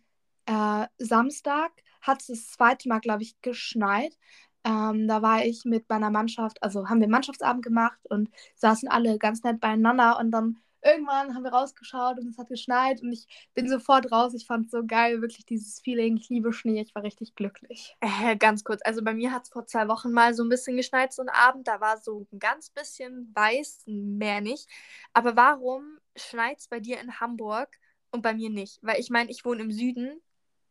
äh, 0.51 0.87
Samstag 0.99 1.71
hat 2.03 2.21
es 2.23 2.27
das 2.27 2.49
zweite 2.49 2.89
Mal, 2.89 3.01
glaube 3.01 3.23
ich, 3.23 3.41
geschneit. 3.41 4.17
Ähm, 4.65 5.07
da 5.07 5.23
war 5.23 5.45
ich 5.45 5.65
mit 5.65 5.89
meiner 5.89 6.11
Mannschaft, 6.11 6.63
also 6.63 6.89
haben 6.89 7.01
wir 7.01 7.09
Mannschaftsabend 7.09 7.65
gemacht 7.65 8.01
und 8.11 8.29
saßen 8.57 8.89
alle 8.89 9.19
ganz 9.19 9.43
nett 9.43 9.61
beieinander 9.61 10.19
und 10.19 10.33
dann 10.33 10.59
irgendwann 10.83 11.35
haben 11.35 11.45
wir 11.45 11.53
rausgeschaut 11.53 12.19
und 12.19 12.29
es 12.29 12.39
hat 12.39 12.49
geschneit 12.49 13.01
und 13.03 13.13
ich 13.13 13.27
bin 13.55 13.69
sofort 13.69 14.11
raus. 14.11 14.35
Ich 14.35 14.47
fand 14.47 14.67
es 14.67 14.73
so 14.73 14.85
geil, 14.85 15.23
wirklich 15.23 15.47
dieses 15.47 15.81
Feeling. 15.81 16.17
Ich 16.17 16.29
liebe 16.29 16.53
Schnee, 16.53 16.81
ich 16.81 16.95
war 16.95 17.03
richtig 17.05 17.35
glücklich. 17.35 17.97
Äh, 18.01 18.37
ganz 18.37 18.65
kurz, 18.65 18.81
also 18.85 19.03
bei 19.03 19.15
mir 19.15 19.33
hat 19.33 19.45
es 19.45 19.51
vor 19.51 19.67
zwei 19.67 19.89
Wochen 19.89 20.11
mal 20.11 20.35
so 20.35 20.43
ein 20.43 20.49
bisschen 20.49 20.77
geschneit, 20.77 21.13
so 21.13 21.23
ein 21.23 21.29
Abend. 21.29 21.69
Da 21.69 21.81
war 21.81 21.99
so 21.99 22.27
ein 22.33 22.39
ganz 22.39 22.71
bisschen 22.71 23.31
weiß, 23.35 23.85
mehr 23.87 24.41
nicht. 24.41 24.69
Aber 25.13 25.37
warum 25.37 25.99
schneit 26.17 26.59
es 26.59 26.69
bei 26.69 26.81
dir 26.81 27.01
in 27.01 27.21
Hamburg 27.21 27.79
und 28.11 28.23
bei 28.23 28.35
mir 28.35 28.51
nicht? 28.51 28.79
Weil 28.83 28.99
ich 29.01 29.11
meine, 29.11 29.31
ich 29.31 29.45
wohne 29.45 29.63
im 29.63 29.71
Süden 29.71 30.21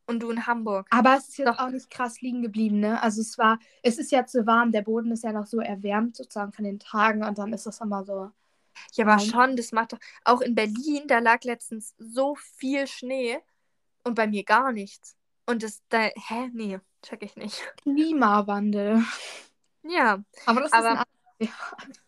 und 0.10 0.22
du 0.22 0.32
in 0.32 0.48
Hamburg. 0.48 0.88
Aber 0.90 1.16
es 1.16 1.30
ist 1.30 1.38
jetzt 1.38 1.48
Doch. 1.48 1.60
auch 1.60 1.70
nicht 1.70 1.90
krass 1.90 2.20
liegen 2.20 2.42
geblieben, 2.42 2.80
ne? 2.80 3.02
Also 3.02 3.22
es 3.22 3.38
war, 3.38 3.60
es 3.84 4.00
ist 4.00 4.12
jetzt 4.12 4.34
so 4.34 4.46
warm, 4.46 4.72
der 4.72 4.82
Boden 4.82 5.12
ist 5.12 5.24
ja 5.24 5.32
noch 5.32 5.46
so 5.46 5.60
erwärmt 5.60 6.16
sozusagen 6.16 6.52
von 6.52 6.66
den 6.66 6.80
Tagen 6.80 7.24
und 7.24 7.38
dann 7.38 7.54
ist 7.54 7.66
das 7.66 7.80
immer 7.80 8.04
so. 8.04 8.32
Ja, 8.94 9.06
aber 9.06 9.20
schon, 9.20 9.56
das 9.56 9.72
macht 9.72 9.94
doch. 9.94 10.00
Auch 10.26 10.42
in 10.42 10.56
Berlin, 10.56 11.04
da 11.08 11.20
lag 11.20 11.44
letztens 11.44 11.96
so 12.00 12.36
viel 12.36 12.88
Schnee 12.88 13.40
und 14.04 14.16
bei 14.16 14.28
mir 14.28 14.44
gar 14.44 14.72
nichts. 14.72 15.16
Und 15.46 15.64
das, 15.64 15.82
da, 15.90 16.00
hä? 16.00 16.50
Nee, 16.54 16.80
check 17.04 17.22
ich 17.24 17.36
nicht. 17.36 17.62
Klimawandel. 17.84 19.04
Ja. 19.84 20.24
Aber 20.46 20.62
das 20.62 20.74
aber, 20.74 20.94
ist 20.94 20.98
ein 21.00 21.04
ja. 21.42 21.50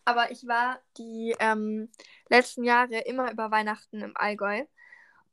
Aber 0.04 0.30
ich 0.30 0.46
war 0.46 0.78
die 0.98 1.34
ähm, 1.38 1.88
letzten 2.28 2.64
Jahre 2.64 2.98
immer 2.98 3.32
über 3.32 3.50
Weihnachten 3.50 4.02
im 4.02 4.12
Allgäu. 4.14 4.64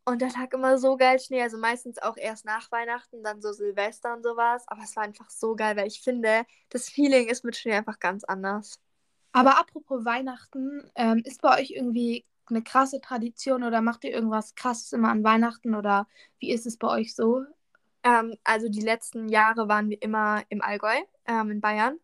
Und 0.10 0.24
da 0.24 0.28
lag 0.28 0.52
immer 0.54 0.80
so 0.80 0.98
geil 0.98 1.20
Schnee. 1.20 1.44
Also 1.44 1.60
meistens 1.60 2.00
auch 2.00 2.18
erst 2.18 2.44
nach 2.44 2.72
Weihnachten, 2.72 3.24
dann 3.24 3.42
so 3.42 3.54
Silvester 3.54 4.16
und 4.16 4.24
sowas. 4.24 4.64
Aber 4.68 4.82
es 4.84 4.96
war 4.96 5.04
einfach 5.04 5.30
so 5.30 5.56
geil, 5.56 5.76
weil 5.78 5.88
ich 5.88 6.02
finde, 6.02 6.46
das 6.70 6.90
Feeling 6.90 7.28
ist 7.28 7.46
mit 7.46 7.56
Schnee 7.56 7.74
einfach 7.74 8.00
ganz 8.00 8.24
anders. 8.24 8.80
Aber 9.34 9.60
apropos 9.60 10.06
Weihnachten, 10.06 10.90
ähm, 10.96 11.22
ist 11.26 11.44
bei 11.44 11.62
euch 11.62 11.72
irgendwie 11.72 12.26
eine 12.48 12.64
krasse 12.64 13.00
Tradition 13.02 13.64
oder 13.64 13.82
macht 13.82 14.04
ihr 14.04 14.12
irgendwas 14.12 14.56
krasses 14.56 14.94
immer 14.94 15.10
an 15.10 15.24
Weihnachten 15.24 15.76
oder 15.76 16.08
wie 16.40 16.52
ist 16.52 16.66
es 16.66 16.78
bei 16.78 16.88
euch 16.88 17.14
so? 17.16 17.44
Ähm, 18.04 18.36
also 18.44 18.68
die 18.68 18.82
letzten 18.82 19.30
Jahre 19.30 19.68
waren 19.68 19.90
wir 19.90 20.02
immer 20.02 20.44
im 20.50 20.64
Allgäu, 20.64 20.96
ähm, 21.28 21.52
in 21.52 21.62
Bayern. 21.62 22.00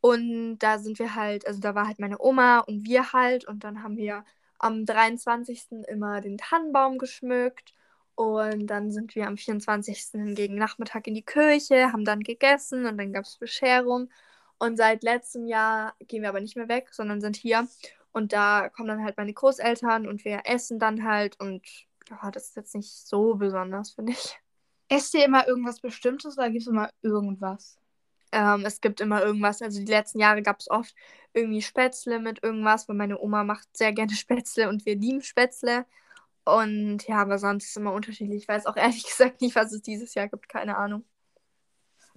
Und 0.00 0.58
da 0.58 0.78
sind 0.78 0.98
wir 0.98 1.14
halt, 1.14 1.46
also 1.46 1.60
da 1.60 1.74
war 1.74 1.86
halt 1.86 1.98
meine 2.00 2.20
Oma 2.20 2.60
und 2.60 2.86
wir 2.86 3.12
halt. 3.14 3.46
Und 3.48 3.64
dann 3.64 3.82
haben 3.82 3.96
wir 3.96 4.24
am 4.58 4.84
23. 4.84 5.86
immer 5.88 6.20
den 6.20 6.38
Tannenbaum 6.38 6.98
geschmückt 6.98 7.74
und 8.16 8.66
dann 8.68 8.90
sind 8.90 9.14
wir 9.14 9.26
am 9.26 9.36
24. 9.36 10.34
gegen 10.34 10.56
Nachmittag 10.56 11.06
in 11.06 11.14
die 11.14 11.24
Kirche, 11.24 11.92
haben 11.92 12.04
dann 12.04 12.20
gegessen 12.20 12.86
und 12.86 12.96
dann 12.98 13.12
gab 13.12 13.24
es 13.24 13.36
Bescherung. 13.36 14.10
Und 14.58 14.78
seit 14.78 15.02
letztem 15.02 15.46
Jahr 15.46 15.94
gehen 16.00 16.22
wir 16.22 16.30
aber 16.30 16.40
nicht 16.40 16.56
mehr 16.56 16.68
weg, 16.68 16.88
sondern 16.92 17.20
sind 17.20 17.36
hier. 17.36 17.68
Und 18.12 18.32
da 18.32 18.70
kommen 18.70 18.88
dann 18.88 19.04
halt 19.04 19.18
meine 19.18 19.34
Großeltern 19.34 20.06
und 20.08 20.24
wir 20.24 20.42
essen 20.46 20.78
dann 20.78 21.04
halt. 21.04 21.38
Und 21.38 21.66
ja, 22.08 22.30
das 22.30 22.48
ist 22.48 22.56
jetzt 22.56 22.74
nicht 22.74 22.90
so 22.90 23.34
besonders, 23.34 23.92
finde 23.92 24.12
ich. 24.12 24.38
Esst 24.88 25.12
ihr 25.14 25.26
immer 25.26 25.46
irgendwas 25.46 25.80
Bestimmtes 25.80 26.38
oder 26.38 26.48
gibt 26.48 26.62
es 26.62 26.68
immer 26.68 26.88
irgendwas? 27.02 27.78
Ähm, 28.32 28.64
es 28.64 28.80
gibt 28.80 29.00
immer 29.00 29.22
irgendwas. 29.22 29.62
Also 29.62 29.80
die 29.80 29.90
letzten 29.90 30.18
Jahre 30.18 30.42
gab 30.42 30.60
es 30.60 30.70
oft 30.70 30.94
irgendwie 31.32 31.62
Spätzle 31.62 32.18
mit 32.18 32.42
irgendwas, 32.42 32.88
weil 32.88 32.96
meine 32.96 33.20
Oma 33.20 33.44
macht 33.44 33.76
sehr 33.76 33.92
gerne 33.92 34.12
Spätzle 34.14 34.68
und 34.68 34.86
wir 34.86 34.96
lieben 34.96 35.22
Spätzle. 35.22 35.86
Und 36.44 37.06
ja, 37.08 37.16
aber 37.16 37.38
sonst 37.38 37.64
ist 37.64 37.70
es 37.70 37.76
immer 37.76 37.92
unterschiedlich. 37.92 38.42
Ich 38.42 38.48
weiß 38.48 38.66
auch 38.66 38.76
ehrlich 38.76 39.04
gesagt 39.08 39.40
nicht, 39.40 39.56
was 39.56 39.72
es 39.72 39.82
dieses 39.82 40.14
Jahr 40.14 40.28
gibt. 40.28 40.48
Keine 40.48 40.76
Ahnung. 40.76 41.04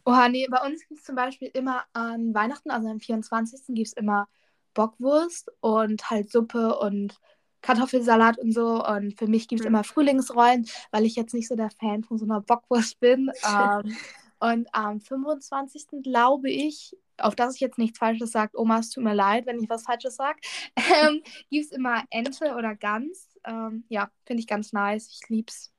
Oha, 0.06 0.30
nee, 0.30 0.48
bei 0.50 0.66
uns 0.66 0.88
gibt 0.88 1.00
es 1.00 1.06
zum 1.06 1.16
Beispiel 1.16 1.50
immer 1.54 1.84
an 1.94 2.34
Weihnachten, 2.34 2.72
also 2.72 2.88
am 2.88 3.00
24. 3.00 3.76
gibt 3.76 3.88
es 3.88 3.94
immer 3.94 4.28
Bockwurst 4.74 5.52
und 5.60 6.10
halt 6.10 6.32
Suppe 6.32 6.80
und 6.80 7.20
Kartoffelsalat 7.62 8.38
und 8.38 8.54
so. 8.54 8.86
Und 8.86 9.18
für 9.18 9.28
mich 9.28 9.48
gibt 9.48 9.62
es 9.62 9.66
mhm. 9.66 9.76
immer 9.76 9.84
Frühlingsrollen, 9.84 10.68
weil 10.92 11.06
ich 11.06 11.16
jetzt 11.16 11.34
nicht 11.34 11.48
so 11.48 11.56
der 11.56 11.70
Fan 11.72 12.04
von 12.04 12.18
so 12.18 12.26
einer 12.26 12.42
Bockwurst 12.42 13.00
bin. 13.00 13.30
ähm, 13.48 13.96
und 14.40 14.74
am 14.74 15.02
25. 15.02 16.02
glaube 16.02 16.50
ich, 16.50 16.96
auf 17.18 17.36
das 17.36 17.56
ich 17.56 17.62
jetzt 17.62 17.78
nichts 17.78 18.00
Falsches 18.00 18.32
sage, 18.32 18.58
Oma, 18.58 18.80
es 18.80 18.90
tut 18.90 19.04
mir 19.04 19.14
leid, 19.14 19.46
wenn 19.46 19.62
ich 19.62 19.70
was 19.70 19.84
Falsches 19.84 20.16
sage, 20.16 20.40
ähm, 20.76 21.22
gibt 21.50 21.66
es 21.66 21.72
immer 21.72 22.04
Ente 22.10 22.56
oder 22.56 22.76
Gans. 22.76 23.28
Ähm, 23.44 23.84
ja, 23.90 24.10
finde 24.26 24.42
ich 24.42 24.48
ganz 24.48 24.74
nice. 24.74 25.10
Ich 25.10 25.30
lieb's. 25.30 25.74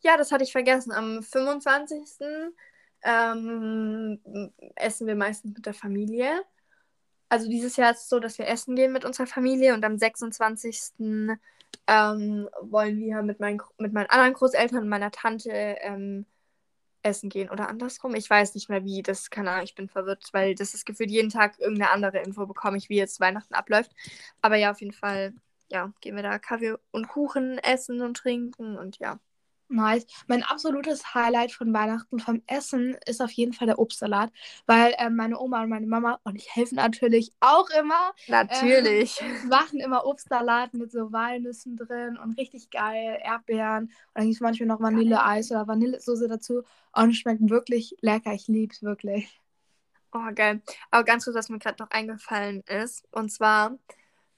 Ja, 0.00 0.16
das 0.16 0.32
hatte 0.32 0.44
ich 0.44 0.52
vergessen. 0.52 0.92
Am 0.92 1.22
25. 1.22 2.00
Ähm, 3.02 4.20
essen 4.76 5.06
wir 5.06 5.14
meistens 5.14 5.54
mit 5.54 5.66
der 5.66 5.74
Familie. 5.74 6.42
Also 7.28 7.48
dieses 7.48 7.76
Jahr 7.76 7.92
ist 7.92 8.02
es 8.02 8.08
so, 8.08 8.18
dass 8.18 8.38
wir 8.38 8.48
essen 8.48 8.74
gehen 8.76 8.92
mit 8.92 9.04
unserer 9.04 9.26
Familie 9.26 9.74
und 9.74 9.84
am 9.84 9.98
26. 9.98 11.38
Ähm, 11.86 12.48
wollen 12.62 12.98
wir 12.98 13.22
mit 13.22 13.40
meinen, 13.40 13.62
mit 13.78 13.92
meinen 13.92 14.10
anderen 14.10 14.32
Großeltern 14.32 14.82
und 14.82 14.88
meiner 14.88 15.10
Tante 15.10 15.50
ähm, 15.50 16.26
essen 17.02 17.30
gehen 17.30 17.50
oder 17.50 17.68
andersrum. 17.68 18.14
Ich 18.14 18.28
weiß 18.28 18.54
nicht 18.54 18.68
mehr 18.68 18.84
wie, 18.84 19.02
das 19.02 19.30
keine 19.30 19.50
Ahnung, 19.50 19.64
ich 19.64 19.74
bin 19.74 19.88
verwirrt, 19.88 20.28
weil 20.32 20.54
das 20.54 20.74
ist 20.74 20.86
gefühlt 20.86 21.10
jeden 21.10 21.30
Tag 21.30 21.58
irgendeine 21.58 21.90
andere 21.92 22.18
Info 22.22 22.46
bekomme 22.46 22.76
ich, 22.78 22.88
wie 22.88 22.96
jetzt 22.96 23.20
Weihnachten 23.20 23.54
abläuft. 23.54 23.92
Aber 24.42 24.56
ja, 24.56 24.70
auf 24.72 24.80
jeden 24.80 24.92
Fall, 24.92 25.34
ja, 25.70 25.92
gehen 26.00 26.16
wir 26.16 26.22
da 26.22 26.38
Kaffee 26.38 26.76
und 26.92 27.08
Kuchen 27.08 27.58
essen 27.58 28.02
und 28.02 28.16
trinken 28.16 28.76
und 28.78 28.98
ja. 28.98 29.18
Nice. 29.70 30.04
Mein 30.26 30.42
absolutes 30.42 31.14
Highlight 31.14 31.52
von 31.52 31.72
Weihnachten 31.72 32.18
vom 32.18 32.42
Essen 32.48 32.96
ist 33.06 33.22
auf 33.22 33.30
jeden 33.30 33.52
Fall 33.52 33.68
der 33.68 33.78
Obstsalat, 33.78 34.32
weil 34.66 34.94
äh, 34.98 35.10
meine 35.10 35.38
Oma 35.38 35.62
und 35.62 35.68
meine 35.68 35.86
Mama 35.86 36.18
und 36.24 36.34
ich 36.34 36.54
helfen 36.54 36.74
natürlich 36.74 37.32
auch 37.38 37.70
immer. 37.70 38.12
Natürlich. 38.26 39.20
Äh, 39.20 39.46
machen 39.46 39.78
immer 39.78 40.06
Obstsalat 40.06 40.74
mit 40.74 40.90
so 40.90 41.12
Walnüssen 41.12 41.76
drin 41.76 42.18
und 42.18 42.36
richtig 42.36 42.70
geil, 42.70 43.20
Erdbeeren. 43.22 43.84
Und 43.84 43.92
dann 44.14 44.24
gibt 44.24 44.34
es 44.34 44.40
manchmal 44.40 44.66
noch 44.66 44.80
Vanilleeis 44.80 45.52
oder 45.52 45.68
Vanillesoße 45.68 46.26
dazu 46.26 46.64
und 46.92 47.10
es 47.10 47.16
schmeckt 47.18 47.48
wirklich 47.48 47.96
lecker. 48.00 48.32
Ich 48.32 48.48
liebe 48.48 48.74
es 48.74 48.82
wirklich. 48.82 49.40
Oh, 50.12 50.32
geil. 50.34 50.62
Aber 50.90 51.04
ganz 51.04 51.24
kurz, 51.24 51.36
was 51.36 51.48
mir 51.48 51.60
gerade 51.60 51.80
noch 51.80 51.90
eingefallen 51.92 52.62
ist, 52.66 53.06
und 53.12 53.30
zwar, 53.30 53.78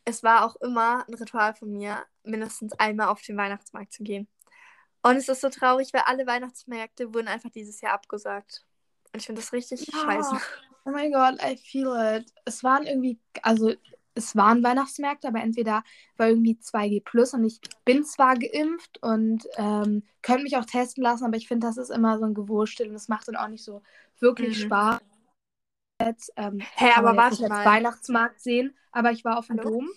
es 0.04 0.22
war 0.22 0.44
auch 0.44 0.56
immer 0.56 1.06
ein 1.08 1.14
Ritual 1.14 1.54
von 1.54 1.72
mir, 1.72 2.04
mindestens 2.22 2.74
einmal 2.74 3.08
auf 3.08 3.22
den 3.22 3.38
Weihnachtsmarkt 3.38 3.94
zu 3.94 4.02
gehen. 4.02 4.28
Und 5.02 5.16
es 5.16 5.28
ist 5.28 5.40
so 5.40 5.48
traurig, 5.48 5.92
weil 5.92 6.02
alle 6.06 6.26
Weihnachtsmärkte 6.26 7.12
wurden 7.12 7.28
einfach 7.28 7.50
dieses 7.50 7.80
Jahr 7.80 7.92
abgesagt. 7.94 8.64
Und 9.12 9.20
ich 9.20 9.26
finde 9.26 9.40
das 9.40 9.52
richtig 9.52 9.86
ja. 9.86 9.98
scheiße. 9.98 10.36
Oh 10.84 10.90
mein 10.90 11.12
Gott, 11.12 11.40
I 11.42 11.56
feel 11.56 11.92
it. 11.96 12.32
Es 12.44 12.64
waren 12.64 12.86
irgendwie, 12.86 13.18
also 13.42 13.72
es 14.14 14.36
waren 14.36 14.62
Weihnachtsmärkte, 14.62 15.28
aber 15.28 15.40
entweder 15.40 15.84
war 16.16 16.28
irgendwie 16.28 16.58
2G 16.60 17.02
plus 17.04 17.34
und 17.34 17.44
ich 17.44 17.60
bin 17.84 18.04
zwar 18.04 18.36
geimpft 18.36 19.02
und 19.02 19.46
ähm, 19.56 20.02
könnte 20.22 20.42
mich 20.42 20.56
auch 20.56 20.64
testen 20.64 21.02
lassen, 21.02 21.24
aber 21.24 21.36
ich 21.36 21.48
finde, 21.48 21.66
das 21.66 21.76
ist 21.76 21.90
immer 21.90 22.18
so 22.18 22.24
ein 22.24 22.34
Gewurstel 22.34 22.88
und 22.88 22.94
es 22.94 23.08
macht 23.08 23.28
dann 23.28 23.36
auch 23.36 23.48
nicht 23.48 23.64
so 23.64 23.82
wirklich 24.18 24.58
mhm. 24.58 24.66
Spaß. 24.66 25.00
Jetzt, 26.00 26.32
ähm, 26.36 26.60
hey, 26.74 26.90
aber 26.96 27.16
warte 27.16 27.48
mal. 27.48 27.64
Weihnachtsmarkt 27.64 28.40
sehen, 28.40 28.76
aber 28.90 29.12
ich 29.12 29.24
war 29.24 29.38
auf 29.38 29.46
dem? 29.46 29.58
Dom. 29.58 29.88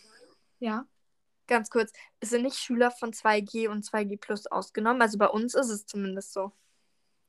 Ja 0.60 0.86
ganz 1.48 1.70
kurz, 1.70 1.92
es 2.20 2.30
sind 2.30 2.44
nicht 2.44 2.58
Schüler 2.58 2.92
von 2.92 3.12
2G 3.12 3.68
und 3.68 3.84
2G 3.84 4.18
Plus 4.18 4.48
ausgenommen. 4.48 5.02
Also 5.02 5.18
bei 5.18 5.28
uns 5.28 5.56
ist 5.56 5.70
es 5.70 5.86
zumindest 5.86 6.34
so. 6.34 6.52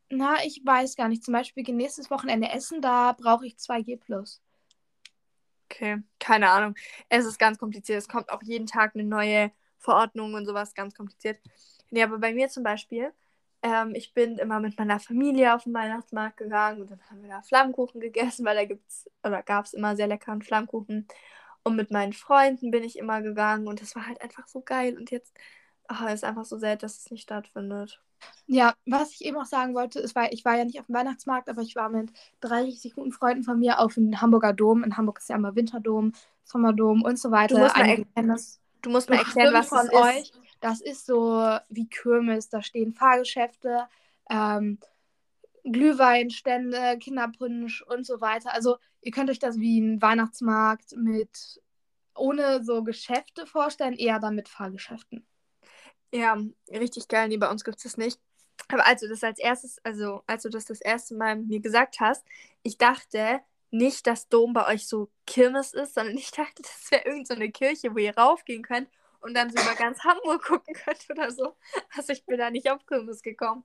Na, 0.08 0.36
ich 0.44 0.62
weiß 0.64 0.96
gar 0.96 1.08
nicht. 1.08 1.24
Zum 1.24 1.32
Beispiel 1.32 1.64
nächstes 1.74 2.10
Wochenende 2.10 2.48
Essen, 2.48 2.80
da 2.80 3.12
brauche 3.12 3.46
ich 3.46 3.56
2G 3.56 3.98
Plus. 3.98 4.40
Okay, 5.68 6.02
keine 6.20 6.50
Ahnung. 6.50 6.74
Es 7.08 7.26
ist 7.26 7.38
ganz 7.38 7.58
kompliziert. 7.58 7.98
Es 7.98 8.08
kommt 8.08 8.30
auch 8.30 8.42
jeden 8.42 8.66
Tag 8.66 8.94
eine 8.94 9.04
neue 9.04 9.50
Verordnung 9.78 10.34
und 10.34 10.46
sowas, 10.46 10.74
ganz 10.74 10.94
kompliziert. 10.94 11.40
Nee, 11.90 12.02
aber 12.02 12.18
bei 12.18 12.32
mir 12.32 12.48
zum 12.48 12.62
Beispiel, 12.62 13.12
ähm, 13.62 13.94
ich 13.94 14.14
bin 14.14 14.38
immer 14.38 14.60
mit 14.60 14.78
meiner 14.78 15.00
Familie 15.00 15.54
auf 15.54 15.64
den 15.64 15.74
Weihnachtsmarkt 15.74 16.36
gegangen 16.36 16.82
und 16.82 16.90
dann 16.90 17.00
haben 17.10 17.22
wir 17.22 17.30
da 17.30 17.42
Flammkuchen 17.42 18.00
gegessen, 18.00 18.44
weil 18.44 18.56
da 18.56 18.64
gibt's 18.64 19.10
oder 19.24 19.42
gab 19.42 19.64
es 19.64 19.74
immer 19.74 19.96
sehr 19.96 20.06
leckeren 20.06 20.42
Flammkuchen. 20.42 21.06
Und 21.66 21.74
mit 21.74 21.90
meinen 21.90 22.12
Freunden 22.12 22.70
bin 22.70 22.84
ich 22.84 22.96
immer 22.96 23.22
gegangen 23.22 23.66
und 23.66 23.82
das 23.82 23.96
war 23.96 24.06
halt 24.06 24.22
einfach 24.22 24.46
so 24.46 24.60
geil. 24.60 24.96
Und 24.96 25.10
jetzt 25.10 25.34
oh, 25.90 26.06
ist 26.06 26.22
einfach 26.22 26.44
so 26.44 26.58
selten, 26.58 26.82
dass 26.82 26.98
es 26.98 27.10
nicht 27.10 27.24
stattfindet. 27.24 28.00
Ja, 28.46 28.74
was 28.86 29.10
ich 29.10 29.24
eben 29.24 29.36
auch 29.36 29.46
sagen 29.46 29.74
wollte, 29.74 29.98
ist, 29.98 30.14
weil 30.14 30.32
ich 30.32 30.44
war 30.44 30.56
ja 30.56 30.64
nicht 30.64 30.78
auf 30.78 30.86
dem 30.86 30.94
Weihnachtsmarkt, 30.94 31.48
aber 31.48 31.62
ich 31.62 31.74
war 31.74 31.88
mit 31.88 32.12
drei 32.40 32.62
richtig 32.62 32.94
guten 32.94 33.10
Freunden 33.10 33.42
von 33.42 33.58
mir 33.58 33.80
auf 33.80 33.94
dem 33.94 34.20
Hamburger 34.20 34.52
Dom. 34.52 34.84
In 34.84 34.96
Hamburg 34.96 35.18
ist 35.18 35.28
ja 35.28 35.34
immer 35.34 35.56
Winterdom, 35.56 36.12
Sommerdom 36.44 37.02
und 37.02 37.18
so 37.18 37.32
weiter. 37.32 37.56
Du 37.56 37.60
musst 37.62 37.76
mal, 37.76 37.88
er 37.88 38.36
du 38.82 38.90
musst 38.90 39.10
mal 39.10 39.18
erklären, 39.18 39.52
was 39.52 39.68
von 39.68 39.88
euch. 39.90 40.20
Ist. 40.20 40.40
Das 40.60 40.80
ist 40.80 41.04
so 41.04 41.58
wie 41.68 41.88
Kirmes. 41.88 42.48
Da 42.48 42.62
stehen 42.62 42.92
Fahrgeschäfte, 42.92 43.88
ähm, 44.30 44.78
Glühweinstände, 45.64 46.96
Kinderpunsch 47.00 47.82
und 47.82 48.06
so 48.06 48.20
weiter. 48.20 48.54
Also 48.54 48.76
ihr 49.06 49.12
könnt 49.12 49.30
euch 49.30 49.38
das 49.38 49.60
wie 49.60 49.80
ein 49.80 50.02
Weihnachtsmarkt 50.02 50.96
mit 50.96 51.62
ohne 52.16 52.64
so 52.64 52.82
Geschäfte 52.82 53.46
vorstellen, 53.46 53.94
eher 53.94 54.18
dann 54.18 54.34
mit 54.34 54.48
Fahrgeschäften. 54.48 55.24
Ja, 56.12 56.36
richtig 56.68 57.06
geil. 57.06 57.28
Nee, 57.28 57.36
bei 57.36 57.48
uns 57.48 57.62
gibt 57.62 57.76
es 57.76 57.84
das 57.84 57.96
nicht. 57.96 58.20
Aber 58.68 58.84
als 58.84 59.02
du 59.02 59.08
das 59.08 59.22
als 59.22 59.38
erstes, 59.38 59.78
also 59.84 60.24
als 60.26 60.42
du 60.42 60.48
das 60.48 60.64
das 60.64 60.80
erste 60.80 61.14
Mal 61.14 61.36
mir 61.36 61.60
gesagt 61.60 62.00
hast, 62.00 62.26
ich 62.64 62.78
dachte 62.78 63.40
nicht, 63.70 64.08
dass 64.08 64.28
Dom 64.28 64.52
bei 64.52 64.66
euch 64.66 64.88
so 64.88 65.08
Kirmes 65.24 65.72
ist, 65.72 65.94
sondern 65.94 66.16
ich 66.16 66.32
dachte, 66.32 66.62
das 66.62 66.90
wäre 66.90 67.04
irgendeine 67.04 67.46
so 67.46 67.52
Kirche, 67.52 67.94
wo 67.94 67.98
ihr 67.98 68.16
raufgehen 68.16 68.62
könnt 68.64 68.88
und 69.20 69.34
dann 69.34 69.50
so 69.50 69.62
über 69.62 69.76
ganz 69.76 70.02
Hamburg 70.02 70.42
gucken 70.46 70.74
könnt 70.74 71.06
oder 71.10 71.30
so. 71.30 71.54
Also 71.96 72.12
ich 72.12 72.24
bin 72.26 72.38
da 72.38 72.50
nicht 72.50 72.68
auf 72.70 72.84
Kirmes 72.86 73.22
gekommen. 73.22 73.62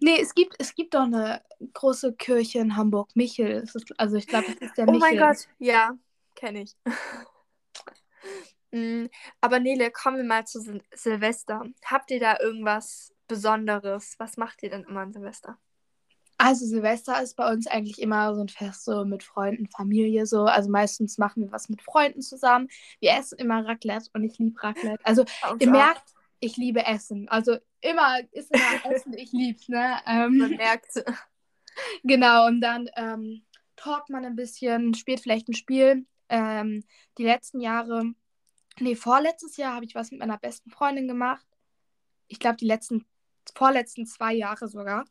Nee, 0.00 0.20
es 0.20 0.34
gibt, 0.34 0.54
es 0.58 0.74
gibt 0.74 0.94
doch 0.94 1.02
eine 1.02 1.42
große 1.72 2.14
Kirche 2.14 2.60
in 2.60 2.76
Hamburg, 2.76 3.10
Michel. 3.14 3.64
also 3.98 4.16
ich 4.16 4.26
glaube, 4.26 4.46
das 4.46 4.56
ist 4.56 4.78
der 4.78 4.88
oh 4.88 4.92
Michel. 4.92 5.08
Oh 5.08 5.14
mein 5.14 5.18
Gott, 5.18 5.48
ja, 5.58 5.92
kenne 6.34 6.62
ich. 6.62 6.76
mm, 8.72 9.06
aber 9.40 9.60
Nele, 9.60 9.90
kommen 9.90 10.18
wir 10.18 10.24
mal 10.24 10.46
zu 10.46 10.60
Sil 10.60 10.82
Silvester. 10.94 11.62
Habt 11.84 12.10
ihr 12.10 12.20
da 12.20 12.38
irgendwas 12.40 13.12
Besonderes? 13.26 14.14
Was 14.18 14.36
macht 14.36 14.62
ihr 14.62 14.70
denn 14.70 14.84
immer 14.84 15.00
an 15.00 15.12
Silvester? 15.12 15.58
Also 16.36 16.66
Silvester 16.66 17.22
ist 17.22 17.36
bei 17.36 17.50
uns 17.50 17.66
eigentlich 17.66 18.00
immer 18.02 18.34
so 18.34 18.40
ein 18.40 18.48
Fest 18.48 18.84
so 18.84 19.04
mit 19.04 19.22
Freunden, 19.22 19.68
Familie 19.68 20.26
so. 20.26 20.44
Also 20.44 20.68
meistens 20.68 21.16
machen 21.16 21.44
wir 21.44 21.52
was 21.52 21.68
mit 21.68 21.80
Freunden 21.80 22.22
zusammen. 22.22 22.68
Wir 23.00 23.12
essen 23.12 23.38
immer 23.38 23.64
Raclette 23.64 24.10
und 24.14 24.24
ich 24.24 24.38
liebe 24.38 24.60
Raclette. 24.62 25.04
Also 25.04 25.24
ihr 25.60 25.70
merkt, 25.70 26.12
ich 26.40 26.56
liebe 26.56 26.84
Essen. 26.84 27.28
Also 27.28 27.56
immer 27.80 28.20
ist 28.32 28.50
immer 28.50 28.84
Essen, 28.94 29.14
ich 29.14 29.32
lieb's, 29.32 29.68
ne? 29.68 29.98
Ähm, 30.06 30.38
man 30.38 30.50
merkt. 30.52 31.04
Genau, 32.04 32.46
und 32.46 32.60
dann 32.60 32.88
ähm, 32.94 33.44
talkt 33.74 34.08
man 34.08 34.24
ein 34.24 34.36
bisschen, 34.36 34.94
spielt 34.94 35.18
vielleicht 35.18 35.48
ein 35.48 35.54
Spiel. 35.54 36.06
Ähm, 36.28 36.84
die 37.18 37.24
letzten 37.24 37.58
Jahre, 37.60 38.14
nee, 38.78 38.94
vorletztes 38.94 39.56
Jahr 39.56 39.74
habe 39.74 39.84
ich 39.84 39.96
was 39.96 40.12
mit 40.12 40.20
meiner 40.20 40.38
besten 40.38 40.70
Freundin 40.70 41.08
gemacht. 41.08 41.44
Ich 42.28 42.38
glaube, 42.38 42.58
die 42.58 42.66
letzten, 42.66 43.04
vorletzten 43.56 44.06
zwei 44.06 44.34
Jahre 44.34 44.68
sogar. 44.68 45.04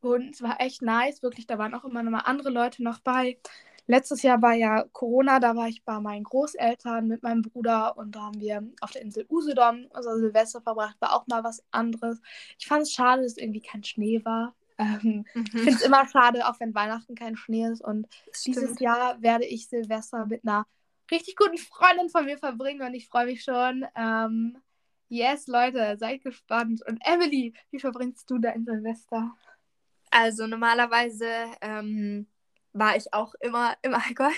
Und 0.00 0.34
es 0.34 0.42
war 0.42 0.60
echt 0.60 0.82
nice, 0.82 1.22
wirklich. 1.22 1.46
Da 1.46 1.58
waren 1.58 1.74
auch 1.74 1.84
immer 1.84 2.02
noch 2.02 2.10
mal 2.10 2.20
andere 2.20 2.50
Leute 2.50 2.82
noch 2.82 3.00
bei. 3.00 3.38
Letztes 3.90 4.20
Jahr 4.20 4.42
war 4.42 4.52
ja 4.52 4.84
Corona, 4.92 5.40
da 5.40 5.56
war 5.56 5.66
ich 5.66 5.82
bei 5.82 5.98
meinen 5.98 6.24
Großeltern 6.24 7.08
mit 7.08 7.22
meinem 7.22 7.40
Bruder 7.40 7.96
und 7.96 8.14
da 8.14 8.20
haben 8.20 8.38
wir 8.38 8.62
auf 8.82 8.90
der 8.90 9.00
Insel 9.00 9.24
Usedom 9.30 9.86
unser 9.94 10.18
Silvester 10.18 10.60
verbracht, 10.60 10.96
war 11.00 11.16
auch 11.16 11.26
mal 11.26 11.42
was 11.42 11.64
anderes. 11.70 12.20
Ich 12.58 12.66
fand 12.66 12.82
es 12.82 12.92
schade, 12.92 13.22
dass 13.22 13.38
irgendwie 13.38 13.62
kein 13.62 13.82
Schnee 13.82 14.24
war. 14.24 14.54
Ähm, 14.80 15.24
mhm. 15.34 15.42
Ich 15.42 15.50
finde 15.50 15.70
es 15.70 15.82
immer 15.82 16.06
schade, 16.06 16.46
auch 16.46 16.60
wenn 16.60 16.72
Weihnachten 16.72 17.16
kein 17.16 17.34
Schnee 17.34 17.66
ist. 17.66 17.82
Und 17.82 18.06
dieses 18.46 18.78
Jahr 18.78 19.20
werde 19.20 19.44
ich 19.44 19.68
Silvester 19.68 20.24
mit 20.24 20.44
einer 20.44 20.68
richtig 21.10 21.34
guten 21.34 21.58
Freundin 21.58 22.08
von 22.10 22.26
mir 22.26 22.38
verbringen 22.38 22.86
und 22.86 22.94
ich 22.94 23.08
freue 23.08 23.26
mich 23.26 23.42
schon. 23.42 23.84
Ähm, 23.96 24.56
yes, 25.08 25.48
Leute, 25.48 25.96
seid 25.98 26.22
gespannt. 26.22 26.82
Und 26.86 27.00
Emily, 27.04 27.54
wie 27.72 27.80
verbringst 27.80 28.30
du 28.30 28.38
dein 28.38 28.64
Silvester? 28.64 29.32
Also 30.12 30.46
normalerweise 30.46 31.26
ähm, 31.60 32.28
war 32.72 32.96
ich 32.96 33.12
auch 33.14 33.34
immer 33.40 33.76
im 33.82 33.94
Allgäu. 33.94 34.30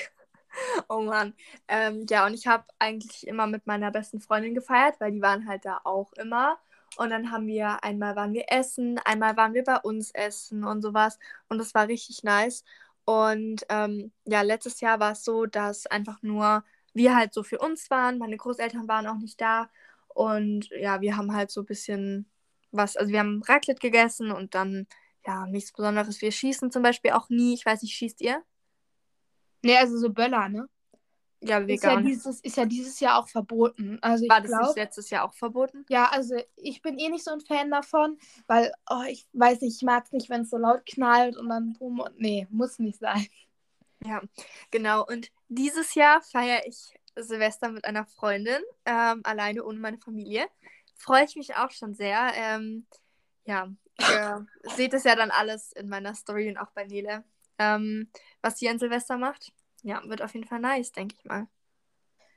oh 0.89 1.01
Mann. 1.03 1.35
Ähm, 1.69 2.07
ja, 2.09 2.27
und 2.27 2.35
ich 2.35 2.47
habe 2.47 2.65
eigentlich 2.79 3.27
immer 3.27 3.47
mit 3.47 3.67
meiner 3.67 3.91
besten 3.91 4.21
Freundin 4.21 4.55
gefeiert, 4.55 5.01
weil 5.01 5.13
die 5.13 5.23
waren 5.23 5.47
halt 5.49 5.65
da 5.65 5.81
auch 5.85 6.13
immer. 6.15 6.59
Und 6.97 7.11
dann 7.11 7.31
haben 7.31 7.47
wir, 7.47 7.83
einmal 7.85 8.17
waren 8.17 8.33
wir 8.33 8.47
essen, 8.49 8.99
einmal 9.05 9.37
waren 9.37 9.55
wir 9.55 9.65
bei 9.65 9.77
uns 9.79 10.11
essen 10.13 10.65
und 10.65 10.83
sowas. 10.83 11.19
Und 11.49 11.59
das 11.59 11.75
war 11.75 11.89
richtig 11.89 12.25
nice. 12.25 12.65
Und 13.05 13.65
ähm, 13.69 14.13
ja, 14.25 14.43
letztes 14.43 14.81
Jahr 14.81 15.01
war 15.01 15.13
es 15.13 15.25
so, 15.25 15.47
dass 15.47 15.87
einfach 15.87 16.23
nur 16.23 16.65
wir 16.95 17.17
halt 17.17 17.35
so 17.35 17.43
für 17.43 17.59
uns 17.59 17.91
waren. 17.91 18.19
Meine 18.19 18.37
Großeltern 18.37 18.89
waren 18.89 19.07
auch 19.07 19.19
nicht 19.19 19.41
da. 19.41 19.71
Und 20.09 20.69
ja, 20.71 21.01
wir 21.01 21.17
haben 21.17 21.35
halt 21.35 21.51
so 21.51 21.63
ein 21.63 21.67
bisschen 21.67 22.29
was, 22.73 22.97
also 22.97 23.13
wir 23.13 23.21
haben 23.21 23.43
Raclette 23.43 23.81
gegessen 23.81 24.31
und 24.33 24.55
dann, 24.55 24.87
ja, 25.27 25.47
nichts 25.47 25.73
Besonderes. 25.73 26.21
Wir 26.23 26.33
schießen 26.33 26.71
zum 26.71 26.83
Beispiel 26.83 27.13
auch 27.13 27.29
nie. 27.29 27.55
Ich 27.55 27.65
weiß 27.67 27.83
nicht, 27.83 27.95
schießt 27.95 28.21
ihr? 28.23 28.43
Nee, 29.63 29.77
also 29.79 29.99
so 29.99 30.11
Böller, 30.11 30.49
ne? 30.49 30.69
Ja, 31.41 31.59
Ist 31.67 31.85
ja, 31.85 31.97
vegan. 31.97 32.05
dieses, 32.05 32.41
ist 32.41 32.57
ja 32.57 32.67
dieses 32.67 33.01
Jahr 33.01 33.19
auch 33.19 33.29
verboten. 33.29 33.99
Also 34.03 34.25
ich 34.25 34.31
War 34.31 34.41
das 34.43 34.57
nicht 34.57 34.59
glaube, 34.59 34.81
letztes 34.81 35.11
Jahr 35.11 35.25
auch 35.25 35.35
verboten? 35.35 35.87
ja, 35.89 36.07
also 36.11 36.37
ich 36.57 36.83
bin 36.83 36.99
eh 36.99 37.09
nicht 37.09 37.25
so 37.25 37.33
ein 37.33 37.41
Fan 37.41 37.71
davon, 37.71 38.19
weil, 38.47 38.73
oh, 38.89 39.03
ich 39.09 39.27
weiß 39.33 39.61
nicht, 39.63 39.77
ich 39.77 39.83
mag 39.83 40.05
es 40.07 40.13
nicht, 40.13 40.31
wenn 40.31 40.43
es 40.43 40.51
so 40.51 40.59
laut 40.59 40.87
knallt 40.87 41.37
und 41.37 41.49
dann 41.49 41.73
boom 41.75 42.01
und 42.01 42.19
nee, 42.21 42.47
muss 42.51 42.79
nicht 42.79 42.99
sein. 43.01 43.27
Ja, 44.05 44.23
genau. 44.71 45.05
Und 45.07 45.31
dieses 45.49 45.95
Jahr 45.95 46.23
feiere 46.23 46.67
ich 46.67 46.95
Silvester 47.17 47.71
mit 47.71 47.85
einer 47.85 48.07
Freundin, 48.07 48.63
ähm, 48.87 49.21
alleine 49.25 49.65
ohne 49.65 49.79
meine 49.79 49.99
Familie. 49.99 50.47
Freue 50.97 51.25
ich 51.25 51.37
mich 51.37 51.57
auch 51.57 51.71
schon 51.71 51.95
sehr. 51.95 52.33
Ähm, 52.35 52.87
ja, 53.45 53.69
ihr 54.01 54.47
seht 54.77 54.95
es 54.95 55.05
ja 55.05 55.17
dann 55.17 55.31
alles 55.31 55.73
in 55.73 55.89
meiner 55.89 56.15
Story 56.15 56.49
und 56.49 56.59
auch 56.59 56.71
bei 56.73 56.85
Nele, 56.85 57.25
ähm, 57.59 58.11
was 58.43 58.59
sie 58.59 58.69
an 58.69 58.79
Silvester 58.79 59.17
macht. 59.17 59.53
Ja, 59.83 60.03
wird 60.07 60.23
auf 60.23 60.35
jeden 60.35 60.47
Fall 60.47 60.61
nice, 60.61 60.93
denke 60.93 61.17
ich 61.19 61.25
mal. 61.25 61.47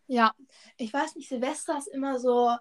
Ja, 0.08 0.34
ich 0.78 0.93
weiß 0.93 1.15
nicht, 1.15 1.30
Silvester 1.30 1.78
ist 1.78 1.88
immer 1.88 2.19
so, 2.19 2.56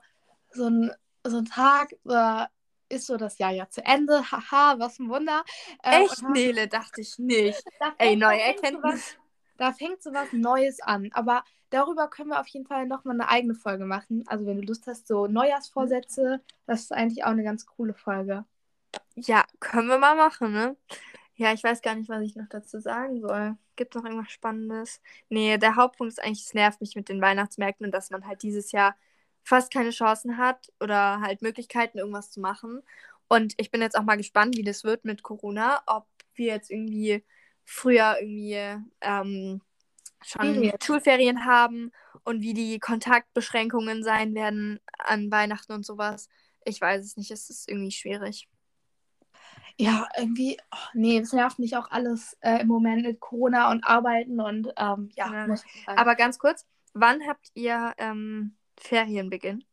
so, 0.51 0.69
ein, 0.69 0.91
so 1.25 1.39
ein 1.39 1.45
Tag, 1.45 1.95
da 2.05 2.49
ist 2.89 3.07
so 3.07 3.17
das 3.17 3.39
Jahr 3.39 3.53
ja 3.53 3.69
zu 3.69 3.85
Ende. 3.85 4.31
Haha, 4.31 4.79
was 4.79 4.99
ein 4.99 5.09
Wunder. 5.09 5.45
Ähm, 5.83 6.03
Echt, 6.05 6.23
Nele, 6.23 6.69
dachte 6.69 7.01
ich 7.01 7.19
nicht. 7.19 7.63
Ey, 7.99 8.17
neue 8.17 8.41
Erkenntnis. 8.41 9.17
Da 9.57 9.73
fängt 9.73 10.03
so 10.03 10.13
was 10.13 10.33
Neues 10.33 10.81
an. 10.81 11.11
Aber 11.13 11.45
darüber 11.71 12.09
können 12.09 12.31
wir 12.31 12.41
auf 12.41 12.49
jeden 12.49 12.67
Fall 12.67 12.87
nochmal 12.87 13.15
eine 13.15 13.29
eigene 13.29 13.55
Folge 13.55 13.85
machen. 13.85 14.25
Also 14.27 14.47
wenn 14.47 14.61
du 14.61 14.67
Lust 14.67 14.87
hast, 14.87 15.07
so 15.07 15.27
Neujahrsvorsätze, 15.27 16.43
das 16.67 16.83
ist 16.83 16.93
eigentlich 16.93 17.25
auch 17.25 17.31
eine 17.31 17.45
ganz 17.45 17.67
coole 17.67 17.95
Folge. 17.95 18.45
Ja, 19.17 19.45
können 19.61 19.89
wir 19.89 19.99
mal 19.99 20.17
machen, 20.17 20.53
ne? 20.53 20.77
Ja, 21.35 21.53
ich 21.53 21.63
weiß 21.63 21.83
gar 21.83 21.95
nicht, 21.95 22.09
was 22.09 22.23
ich 22.23 22.37
noch 22.37 22.49
dazu 22.49 22.79
sagen 22.81 23.21
soll. 23.21 23.57
Gibt 23.77 23.95
noch 23.95 24.05
irgendwas 24.05 24.31
Spannendes? 24.31 25.01
Nee, 25.29 25.59
der 25.59 25.77
Hauptpunkt 25.77 26.13
ist 26.13 26.23
eigentlich, 26.23 26.45
es 26.47 26.55
nervt 26.55 26.81
mich 26.81 26.95
mit 26.95 27.09
den 27.09 27.21
Weihnachtsmärkten 27.21 27.87
und 27.87 27.93
dass 27.93 28.11
man 28.11 28.27
halt 28.27 28.43
dieses 28.43 28.73
Jahr 28.73 28.95
fast 29.43 29.73
keine 29.73 29.91
Chancen 29.91 30.37
hat 30.37 30.73
oder 30.81 31.21
halt 31.21 31.43
Möglichkeiten, 31.43 31.99
irgendwas 31.99 32.31
zu 32.31 32.41
machen. 32.41 32.83
Und 33.29 33.55
ich 33.57 33.71
bin 33.71 33.81
jetzt 33.81 33.97
auch 33.97 34.05
mal 34.05 34.17
gespannt, 34.17 34.57
wie 34.57 34.63
das 34.63 34.85
wird 34.85 35.05
mit 35.05 35.23
Corona, 35.23 35.83
ob 35.87 36.07
wir 36.35 36.47
jetzt 36.47 36.71
irgendwie 36.71 37.25
früher 37.65 38.17
irgendwie 38.21 38.83
ähm, 39.01 39.63
schon 40.23 40.55
Ferien. 40.55 40.77
Schulferien 40.83 41.45
haben 41.45 41.93
und 42.25 42.43
wie 42.43 42.55
die 42.55 42.79
Kontaktbeschränkungen 42.79 44.05
sein 44.05 44.35
werden 44.35 44.81
an 44.99 45.31
Weihnachten 45.31 45.73
und 45.73 45.85
sowas. 45.85 46.29
Ich 46.65 46.81
weiß 46.81 47.05
es 47.05 47.17
nicht, 47.17 47.31
es 47.31 47.51
ist 47.51 47.69
irgendwie 47.69 47.91
schwierig. 47.91 48.49
Ja, 49.79 50.09
irgendwie, 50.17 50.59
oh, 50.71 50.89
nee, 50.95 51.19
es 51.19 51.33
nervt 51.33 51.59
mich 51.59 51.77
auch 51.77 51.91
alles 51.91 52.37
äh, 52.41 52.61
im 52.61 52.69
Moment 52.69 53.03
mit 53.03 53.21
Corona 53.21 53.71
und 53.71 53.85
Arbeiten 53.85 54.41
und 54.41 54.73
ähm, 54.77 55.11
ja, 55.17 55.47
Ja. 55.47 55.57
Aber 55.87 56.15
ganz 56.15 56.39
kurz, 56.39 56.67
wann 56.93 57.27
habt 57.27 57.51
ihr 57.55 57.95
ähm, 57.99 58.57
Ferienbeginn? 58.79 59.65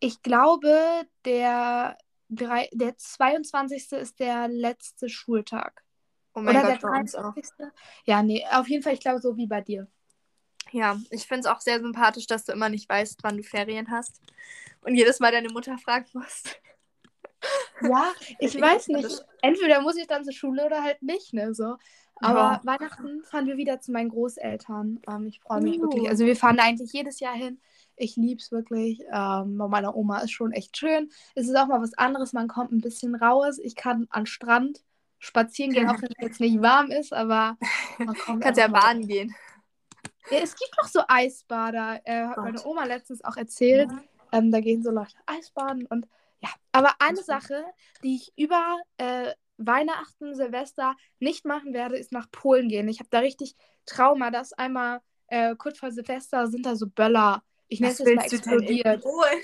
Ich 0.00 0.22
glaube, 0.22 1.06
der, 1.24 1.96
drei, 2.28 2.68
der 2.72 2.96
22. 2.96 3.92
ist 3.92 4.20
der 4.20 4.48
letzte 4.48 5.08
Schultag. 5.08 5.82
Oh 6.34 6.40
mein 6.40 6.56
Oder 6.56 6.72
Gott, 6.72 6.82
der 6.82 6.88
bei 6.88 7.00
uns 7.00 7.14
auch. 7.14 7.34
23. 7.34 7.66
Ja, 8.04 8.22
nee, 8.22 8.44
auf 8.50 8.68
jeden 8.68 8.82
Fall, 8.82 8.94
ich 8.94 9.00
glaube, 9.00 9.20
so 9.20 9.36
wie 9.36 9.46
bei 9.46 9.60
dir. 9.60 9.88
Ja, 10.72 10.98
ich 11.10 11.26
finde 11.26 11.40
es 11.40 11.46
auch 11.46 11.60
sehr 11.60 11.80
sympathisch, 11.80 12.26
dass 12.26 12.44
du 12.44 12.52
immer 12.52 12.68
nicht 12.68 12.88
weißt, 12.88 13.20
wann 13.22 13.36
du 13.36 13.42
Ferien 13.42 13.90
hast. 13.90 14.20
Und 14.80 14.96
jedes 14.96 15.20
Mal 15.20 15.32
deine 15.32 15.48
Mutter 15.48 15.78
fragen 15.78 16.06
musst. 16.12 16.60
Ja, 17.82 18.12
ich 18.38 18.54
Ich 18.54 18.60
weiß 18.60 18.88
nicht. 18.88 19.04
das- 19.04 19.24
Entweder 19.42 19.80
muss 19.82 19.96
ich 19.96 20.06
dann 20.06 20.24
zur 20.24 20.32
Schule 20.32 20.64
oder 20.64 20.82
halt 20.82 21.02
nicht, 21.02 21.32
ne? 21.34 21.54
So. 21.54 21.76
Aber 22.16 22.38
Ja. 22.38 22.60
Weihnachten 22.64 23.22
fahren 23.24 23.46
wir 23.46 23.56
wieder 23.56 23.80
zu 23.80 23.90
meinen 23.92 24.08
Großeltern. 24.08 25.00
Ähm, 25.08 25.26
ich 25.26 25.40
freue 25.40 25.60
mich 25.60 25.78
Uh. 25.78 25.82
wirklich. 25.82 26.08
Also 26.08 26.24
wir 26.24 26.36
fahren 26.36 26.58
eigentlich 26.60 26.92
jedes 26.92 27.20
Jahr 27.20 27.34
hin. 27.34 27.60
Ich 27.96 28.16
liebe 28.16 28.40
es 28.40 28.50
wirklich. 28.52 29.00
Ähm, 29.12 29.58
bei 29.58 29.68
meiner 29.68 29.94
Oma 29.96 30.18
ist 30.20 30.30
schon 30.32 30.52
echt 30.52 30.76
schön. 30.76 31.10
Es 31.34 31.48
ist 31.48 31.56
auch 31.56 31.66
mal 31.66 31.80
was 31.82 31.94
anderes. 31.94 32.32
Man 32.32 32.48
kommt 32.48 32.72
ein 32.72 32.80
bisschen 32.80 33.14
raus. 33.14 33.58
Ich 33.58 33.74
kann 33.76 34.06
an 34.10 34.26
Strand 34.26 34.82
spazieren 35.18 35.72
gehen, 35.72 35.88
auch 35.88 36.00
wenn 36.02 36.10
es 36.10 36.20
jetzt 36.22 36.40
nicht 36.40 36.60
warm 36.60 36.90
ist, 36.90 37.12
aber 37.12 37.56
man 37.98 38.14
kommt 38.16 38.42
Kannst 38.42 38.60
ja 38.60 38.68
baden 38.68 39.06
gehen. 39.08 39.34
Ja, 40.30 40.38
es 40.38 40.54
gibt 40.56 40.70
noch 40.80 40.88
so 40.88 41.00
Eisbader. 41.08 42.00
Äh, 42.04 42.26
hat 42.26 42.36
meine. 42.38 42.62
Oma 42.64 42.84
letztens 42.84 43.22
auch 43.24 43.36
erzählt. 43.36 43.90
Ähm, 44.32 44.50
da 44.50 44.60
gehen 44.60 44.82
so 44.82 44.90
Leute 44.90 45.14
Eisbaden 45.26 45.86
und 45.86 46.06
ja. 46.44 46.50
Aber 46.72 46.94
eine. 46.98 47.22
Sache, 47.22 47.64
die 48.02 48.16
ich 48.16 48.32
über 48.36 48.78
äh, 48.98 49.32
Weihnachten, 49.56 50.34
Silvester 50.34 50.96
nicht 51.18 51.44
machen 51.44 51.72
werde, 51.72 51.96
ist 51.96 52.12
nach 52.12 52.30
Polen 52.30 52.68
gehen. 52.68 52.88
Ich 52.88 52.98
habe 52.98 53.08
da 53.10 53.20
richtig 53.20 53.54
Trauma, 53.86 54.30
dass 54.30 54.52
einmal 54.52 55.00
äh, 55.28 55.54
kurz 55.56 55.78
vor 55.78 55.90
Silvester 55.90 56.46
sind 56.48 56.66
da 56.66 56.76
so 56.76 56.86
Böller. 56.86 57.42
Ich 57.68 57.80
nenne 57.80 57.92
es 57.92 57.98
jetzt 57.98 58.14
mal 58.14 58.24
explodiert. 58.24 59.02
Polen? 59.02 59.40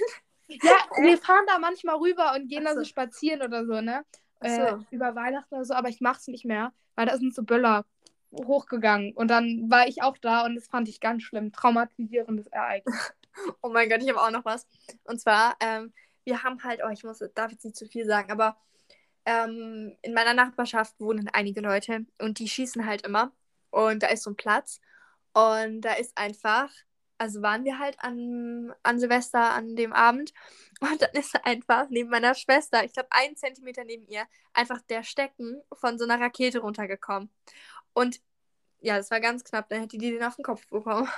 Ja, 0.48 0.58
wir 1.02 1.18
fahren 1.18 1.44
da 1.46 1.58
manchmal 1.58 1.96
rüber 1.96 2.34
und 2.34 2.48
gehen 2.48 2.64
Ach 2.64 2.70
da 2.70 2.74
so 2.74 2.80
so. 2.80 2.88
spazieren 2.88 3.42
oder 3.42 3.64
so, 3.64 3.80
ne? 3.80 4.04
Äh, 4.40 4.70
so. 4.70 4.84
über 4.90 5.14
Weihnachten 5.14 5.54
oder 5.54 5.64
so, 5.64 5.74
aber 5.74 5.88
ich 5.88 6.00
mach's 6.00 6.26
nicht 6.26 6.44
mehr, 6.44 6.72
weil 6.96 7.06
da 7.06 7.16
sind 7.16 7.34
so 7.34 7.42
Böller 7.42 7.84
hochgegangen. 8.32 9.12
Und 9.12 9.28
dann 9.28 9.70
war 9.70 9.86
ich 9.86 10.02
auch 10.02 10.18
da 10.18 10.44
und 10.44 10.54
das 10.54 10.66
fand 10.66 10.88
ich 10.88 11.00
ganz 11.00 11.22
schlimm. 11.22 11.52
Traumatisierendes 11.52 12.46
Ereignis. 12.48 13.12
Oh 13.62 13.68
mein 13.68 13.88
Gott, 13.88 14.02
ich 14.02 14.08
habe 14.08 14.20
auch 14.20 14.32
noch 14.32 14.44
was. 14.44 14.66
Und 15.04 15.20
zwar, 15.20 15.54
ähm, 15.60 15.92
wir 16.24 16.42
haben 16.42 16.62
halt, 16.62 16.80
oh, 16.84 16.90
ich 16.90 17.04
muss, 17.04 17.18
darf 17.34 17.52
jetzt 17.52 17.64
nicht 17.64 17.76
zu 17.76 17.86
viel 17.86 18.04
sagen, 18.06 18.30
aber 18.30 18.56
ähm, 19.24 19.96
in 20.02 20.14
meiner 20.14 20.34
Nachbarschaft 20.34 20.98
wohnen 21.00 21.28
einige 21.32 21.60
Leute 21.60 22.06
und 22.18 22.38
die 22.38 22.48
schießen 22.48 22.86
halt 22.86 23.02
immer. 23.06 23.32
Und 23.70 24.02
da 24.02 24.08
ist 24.08 24.24
so 24.24 24.30
ein 24.30 24.36
Platz. 24.36 24.80
Und 25.32 25.82
da 25.82 25.92
ist 25.94 26.16
einfach, 26.16 26.70
also 27.18 27.42
waren 27.42 27.64
wir 27.64 27.78
halt 27.78 27.96
an, 28.00 28.72
an 28.82 28.98
Silvester 28.98 29.52
an 29.52 29.76
dem 29.76 29.92
Abend. 29.92 30.32
Und 30.80 31.02
dann 31.02 31.10
ist 31.12 31.36
einfach 31.44 31.88
neben 31.90 32.10
meiner 32.10 32.34
Schwester, 32.34 32.84
ich 32.84 32.94
glaube 32.94 33.10
einen 33.12 33.36
Zentimeter 33.36 33.84
neben 33.84 34.06
ihr, 34.08 34.24
einfach 34.54 34.80
der 34.82 35.02
Stecken 35.04 35.60
von 35.72 35.98
so 35.98 36.04
einer 36.04 36.20
Rakete 36.20 36.60
runtergekommen. 36.60 37.30
Und 37.92 38.20
ja, 38.80 38.96
das 38.96 39.10
war 39.10 39.20
ganz 39.20 39.44
knapp, 39.44 39.68
dann 39.68 39.80
hätte 39.80 39.98
die 39.98 40.10
den 40.10 40.24
auf 40.24 40.36
den 40.36 40.44
Kopf 40.44 40.66
bekommen. 40.68 41.08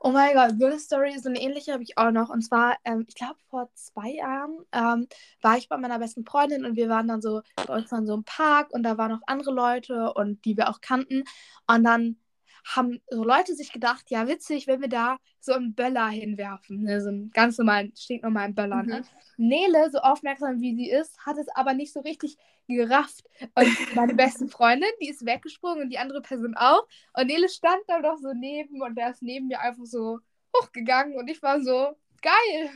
Oh 0.00 0.10
mein 0.10 0.34
Gott, 0.34 0.52
eine 0.62 0.78
Story, 0.78 1.18
so 1.18 1.28
eine 1.28 1.40
ähnliche 1.40 1.72
habe 1.72 1.82
ich 1.82 1.98
auch 1.98 2.10
noch. 2.10 2.30
Und 2.30 2.42
zwar, 2.42 2.76
ähm, 2.84 3.04
ich 3.08 3.14
glaube, 3.14 3.36
vor 3.50 3.70
zwei 3.74 4.10
Jahren 4.10 4.64
ähm, 4.72 5.08
war 5.42 5.56
ich 5.58 5.68
bei 5.68 5.76
meiner 5.76 5.98
besten 5.98 6.24
Freundin 6.24 6.64
und 6.64 6.76
wir 6.76 6.88
waren 6.88 7.08
dann 7.08 7.20
so 7.22 7.42
bei 7.66 7.76
uns 7.76 7.90
dann 7.90 8.06
so 8.06 8.14
im 8.14 8.24
Park 8.24 8.72
und 8.72 8.82
da 8.82 8.98
waren 8.98 9.10
noch 9.12 9.22
andere 9.26 9.52
Leute 9.52 10.12
und 10.14 10.44
die 10.44 10.56
wir 10.56 10.68
auch 10.70 10.80
kannten. 10.80 11.24
Und 11.66 11.84
dann 11.84 12.16
haben 12.64 13.00
so 13.08 13.24
Leute 13.24 13.54
sich 13.54 13.72
gedacht, 13.72 14.10
ja, 14.10 14.28
witzig, 14.28 14.66
wenn 14.66 14.80
wir 14.80 14.88
da 14.88 15.18
so 15.40 15.52
einen 15.52 15.74
Böller 15.74 16.08
hinwerfen. 16.08 16.82
Ne? 16.82 17.00
So 17.00 17.08
einen 17.08 17.30
ganz 17.30 17.58
normalen, 17.58 17.92
stinknormalen 17.96 18.54
Böller. 18.54 18.82
Ne? 18.82 19.02
Nele, 19.36 19.90
so 19.90 19.98
aufmerksam 19.98 20.60
wie 20.60 20.74
sie 20.74 20.90
ist, 20.90 21.18
hat 21.24 21.38
es 21.38 21.48
aber 21.54 21.74
nicht 21.74 21.92
so 21.92 22.00
richtig 22.00 22.36
gerafft. 22.66 23.24
Und 23.54 23.94
meine 23.94 24.14
beste 24.14 24.48
Freundin, 24.48 24.90
die 25.00 25.08
ist 25.08 25.24
weggesprungen 25.24 25.84
und 25.84 25.90
die 25.90 25.98
andere 25.98 26.20
Person 26.20 26.54
auch. 26.56 26.86
Und 27.14 27.26
Nele 27.26 27.48
stand 27.48 27.82
da 27.86 28.00
doch 28.00 28.18
so 28.18 28.32
neben 28.34 28.82
und 28.82 28.96
der 28.96 29.10
ist 29.10 29.22
neben 29.22 29.48
mir 29.48 29.60
einfach 29.60 29.86
so 29.86 30.18
hochgegangen 30.56 31.16
und 31.16 31.28
ich 31.28 31.42
war 31.42 31.60
so, 31.60 31.96
geil. 32.22 32.70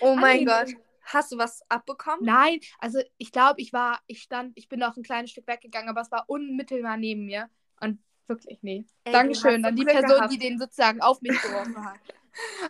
Oh 0.00 0.14
mein. 0.14 0.44
Gott. 0.44 0.74
Hast 1.02 1.30
du 1.30 1.38
was 1.38 1.62
abbekommen? 1.68 2.24
Nein, 2.24 2.58
also 2.80 3.00
ich 3.16 3.30
glaube, 3.30 3.60
ich 3.60 3.72
war, 3.72 4.00
ich 4.08 4.22
stand, 4.22 4.52
ich 4.56 4.68
bin 4.68 4.82
auch 4.82 4.96
ein 4.96 5.04
kleines 5.04 5.30
Stück 5.30 5.46
weggegangen, 5.46 5.88
aber 5.88 6.00
es 6.00 6.10
war 6.10 6.24
unmittelbar 6.26 6.96
neben 6.96 7.26
mir. 7.26 7.48
Und 7.80 8.00
wirklich, 8.28 8.58
nee. 8.62 8.84
Ey, 9.04 9.12
Dankeschön 9.12 9.64
an 9.64 9.76
so 9.76 9.82
die 9.82 9.84
Person, 9.84 10.08
gehabt. 10.08 10.32
die 10.32 10.38
den 10.38 10.58
sozusagen 10.58 11.00
auf 11.00 11.20
mich 11.20 11.40
geworfen 11.40 11.76
hat. 11.84 11.98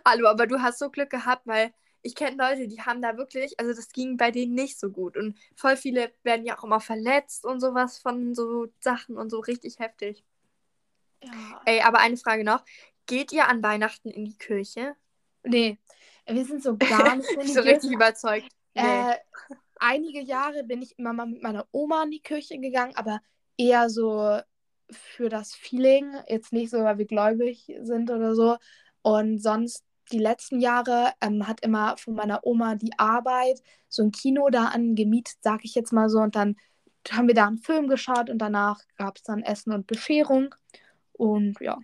Hallo, 0.05 0.27
aber 0.27 0.47
du 0.47 0.61
hast 0.61 0.79
so 0.79 0.89
Glück 0.89 1.09
gehabt, 1.09 1.45
weil 1.45 1.73
ich 2.01 2.15
kenne 2.15 2.37
Leute, 2.37 2.67
die 2.67 2.81
haben 2.81 3.01
da 3.01 3.17
wirklich, 3.17 3.59
also 3.59 3.73
das 3.73 3.89
ging 3.89 4.17
bei 4.17 4.31
denen 4.31 4.53
nicht 4.53 4.79
so 4.79 4.89
gut. 4.89 5.17
Und 5.17 5.37
voll 5.55 5.75
viele 5.75 6.11
werden 6.23 6.45
ja 6.45 6.57
auch 6.57 6.63
immer 6.63 6.79
verletzt 6.79 7.45
und 7.45 7.59
sowas 7.59 7.97
von 7.97 8.33
so 8.33 8.67
Sachen 8.79 9.17
und 9.17 9.29
so 9.29 9.39
richtig 9.39 9.79
heftig. 9.79 10.23
Ja. 11.23 11.61
Ey, 11.65 11.81
aber 11.81 11.99
eine 11.99 12.17
Frage 12.17 12.43
noch. 12.43 12.63
Geht 13.07 13.31
ihr 13.31 13.47
an 13.47 13.63
Weihnachten 13.63 14.09
in 14.09 14.25
die 14.25 14.37
Kirche? 14.37 14.95
Nee, 15.43 15.77
wir 16.25 16.45
sind 16.45 16.61
so 16.63 16.77
gar 16.77 17.15
nicht 17.15 17.27
so 17.53 17.61
richtig 17.61 17.91
überzeugt. 17.91 18.47
Nee. 18.73 18.81
Äh, 18.81 19.15
einige 19.77 20.21
Jahre 20.21 20.63
bin 20.63 20.81
ich 20.81 20.97
immer 20.99 21.13
mal 21.13 21.25
mit 21.25 21.41
meiner 21.41 21.67
Oma 21.71 22.03
in 22.03 22.11
die 22.11 22.21
Kirche 22.21 22.59
gegangen, 22.59 22.95
aber 22.95 23.21
eher 23.57 23.89
so 23.89 24.39
für 24.91 25.29
das 25.29 25.53
Feeling. 25.53 26.13
Jetzt 26.27 26.53
nicht 26.53 26.69
so, 26.69 26.79
weil 26.79 26.97
wir 26.97 27.05
gläubig 27.05 27.71
sind 27.81 28.09
oder 28.11 28.35
so. 28.35 28.57
Und 29.01 29.39
sonst 29.41 29.83
die 30.11 30.19
letzten 30.19 30.59
Jahre 30.59 31.11
ähm, 31.21 31.47
hat 31.47 31.61
immer 31.61 31.97
von 31.97 32.15
meiner 32.15 32.45
Oma 32.45 32.75
die 32.75 32.97
Arbeit 32.97 33.61
so 33.89 34.03
ein 34.03 34.11
Kino 34.11 34.49
da 34.49 34.65
angemietet, 34.65 35.37
sag 35.41 35.65
ich 35.65 35.75
jetzt 35.75 35.91
mal 35.91 36.09
so. 36.09 36.19
Und 36.19 36.35
dann 36.35 36.55
haben 37.11 37.27
wir 37.27 37.35
da 37.35 37.47
einen 37.47 37.57
Film 37.57 37.87
geschaut 37.87 38.29
und 38.29 38.39
danach 38.39 38.81
gab 38.97 39.17
es 39.17 39.23
dann 39.23 39.43
Essen 39.43 39.73
und 39.73 39.87
Bescherung. 39.87 40.53
Und 41.13 41.59
ja. 41.59 41.77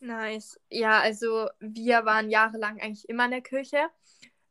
Nice. 0.00 0.60
Ja, 0.70 1.00
also 1.00 1.48
wir 1.58 2.04
waren 2.04 2.30
jahrelang 2.30 2.80
eigentlich 2.80 3.08
immer 3.08 3.24
in 3.24 3.32
der 3.32 3.40
Kirche. 3.40 3.78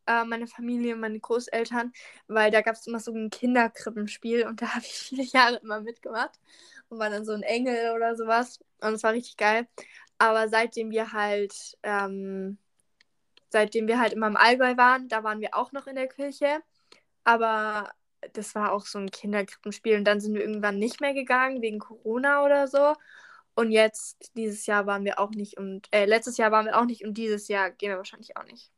Äh, 0.08 0.26
meine 0.26 0.48
Familie, 0.48 0.96
meine 0.96 1.20
Großeltern, 1.20 1.94
weil 2.28 2.52
da 2.52 2.62
gab 2.62 2.76
es 2.76 2.88
immer 2.88 3.00
so 3.00 3.12
ein 3.14 3.30
Kinderkrippenspiel 3.30 4.46
und 4.48 4.62
da 4.62 4.68
habe 4.76 4.86
ich 4.86 4.94
viele 4.94 5.24
Jahre 5.24 5.58
immer 5.58 5.82
mitgemacht 5.82 6.40
und 6.90 7.00
war 7.00 7.10
dann 7.10 7.26
so 7.26 7.34
ein 7.34 7.44
Engel 7.44 7.92
oder 7.96 8.16
sowas. 8.16 8.60
Und 8.82 8.94
es 8.94 9.04
war 9.04 9.14
richtig 9.14 9.38
geil. 9.38 9.68
Aber 10.18 10.50
seitdem 10.50 10.92
wir 10.92 11.14
halt 11.14 11.78
ähm, 11.84 12.58
seitdem 13.50 13.88
wir 13.88 14.00
halt 14.00 14.14
immer 14.14 14.28
im 14.28 14.38
Allgäu 14.38 14.78
waren, 14.78 15.08
da 15.10 15.24
waren 15.24 15.42
wir 15.42 15.56
auch 15.56 15.72
noch 15.72 15.88
in 15.88 15.96
der 15.96 16.08
Kirche. 16.08 16.62
Aber 17.24 17.92
das 18.34 18.56
war 18.56 18.72
auch 18.74 18.86
so 18.86 19.00
ein 19.00 19.12
Kinderkrippenspiel. 19.12 19.98
Und 19.98 20.06
dann 20.06 20.20
sind 20.22 20.34
wir 20.36 20.42
irgendwann 20.42 20.80
nicht 20.80 21.02
mehr 21.02 21.14
gegangen, 21.14 21.62
wegen 21.62 21.80
Corona 21.80 22.44
oder 22.46 22.68
so. 22.68 22.96
Und 23.56 23.72
jetzt, 23.72 24.32
dieses 24.36 24.66
Jahr 24.68 24.86
waren 24.86 25.06
wir 25.06 25.20
auch 25.20 25.32
nicht 25.32 25.58
und 25.58 25.88
äh, 25.92 26.06
letztes 26.06 26.38
Jahr 26.38 26.52
waren 26.52 26.68
wir 26.68 26.78
auch 26.78 26.86
nicht 26.86 27.04
und 27.04 27.16
dieses 27.16 27.48
Jahr 27.48 27.72
gehen 27.72 27.90
wir 27.90 27.98
wahrscheinlich 27.98 28.38
auch 28.38 28.44
nicht. 28.46 28.72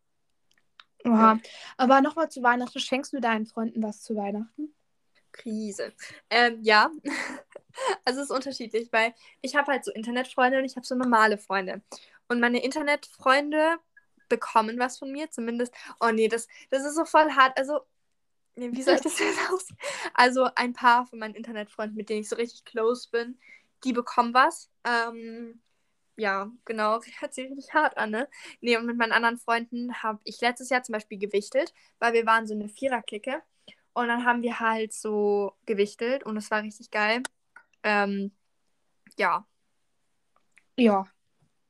Oha. 1.05 1.39
Aber 1.77 2.01
nochmal 2.01 2.29
zu 2.29 2.43
Weihnachten, 2.43 2.79
schenkst 2.79 3.13
du 3.13 3.19
deinen 3.19 3.45
Freunden 3.45 3.81
was 3.81 4.01
zu 4.01 4.15
Weihnachten? 4.15 4.73
Krise. 5.31 5.93
Ähm, 6.29 6.59
ja. 6.61 6.91
also 8.05 8.19
es 8.19 8.25
ist 8.25 8.35
unterschiedlich, 8.35 8.91
weil 8.91 9.13
ich 9.41 9.55
habe 9.55 9.71
halt 9.71 9.85
so 9.85 9.91
Internetfreunde 9.91 10.59
und 10.59 10.65
ich 10.65 10.75
habe 10.75 10.85
so 10.85 10.95
normale 10.95 11.37
Freunde. 11.37 11.81
Und 12.27 12.39
meine 12.39 12.63
Internetfreunde 12.63 13.77
bekommen 14.27 14.77
was 14.79 14.99
von 14.99 15.11
mir, 15.11 15.29
zumindest. 15.31 15.73
Oh 15.99 16.11
nee, 16.11 16.27
das, 16.27 16.47
das 16.69 16.85
ist 16.85 16.95
so 16.95 17.05
voll 17.05 17.31
hart. 17.31 17.57
Also, 17.57 17.81
wie 18.55 18.81
soll 18.81 18.95
ich 18.95 19.01
das 19.01 19.17
jetzt 19.19 19.39
aus? 19.51 19.69
Also, 20.13 20.49
ein 20.55 20.73
paar 20.73 21.07
von 21.07 21.19
meinen 21.19 21.35
Internetfreunden, 21.35 21.97
mit 21.97 22.09
denen 22.09 22.21
ich 22.21 22.29
so 22.29 22.35
richtig 22.35 22.65
close 22.65 23.09
bin, 23.09 23.39
die 23.83 23.93
bekommen 23.93 24.33
was. 24.33 24.69
Ähm, 24.83 25.61
ja, 26.19 26.51
genau, 26.65 26.99
hört 27.19 27.33
sich 27.33 27.49
richtig 27.49 27.73
hart 27.73 27.97
an, 27.97 28.11
ne? 28.11 28.29
Nee, 28.61 28.77
und 28.77 28.85
mit 28.85 28.97
meinen 28.97 29.13
anderen 29.13 29.37
Freunden 29.37 30.03
habe 30.03 30.19
ich 30.23 30.41
letztes 30.41 30.69
Jahr 30.69 30.83
zum 30.83 30.93
Beispiel 30.93 31.17
gewichtelt, 31.17 31.73
weil 31.99 32.13
wir 32.13 32.25
waren 32.25 32.47
so 32.47 32.53
eine 32.53 32.69
Viererklicke. 32.69 33.41
Und 33.93 34.07
dann 34.07 34.25
haben 34.25 34.41
wir 34.43 34.59
halt 34.59 34.93
so 34.93 35.53
gewichtelt 35.65 36.23
und 36.23 36.37
es 36.37 36.51
war 36.51 36.63
richtig 36.63 36.91
geil. 36.91 37.23
Ähm, 37.83 38.31
ja. 39.17 39.45
Ja, 40.77 41.05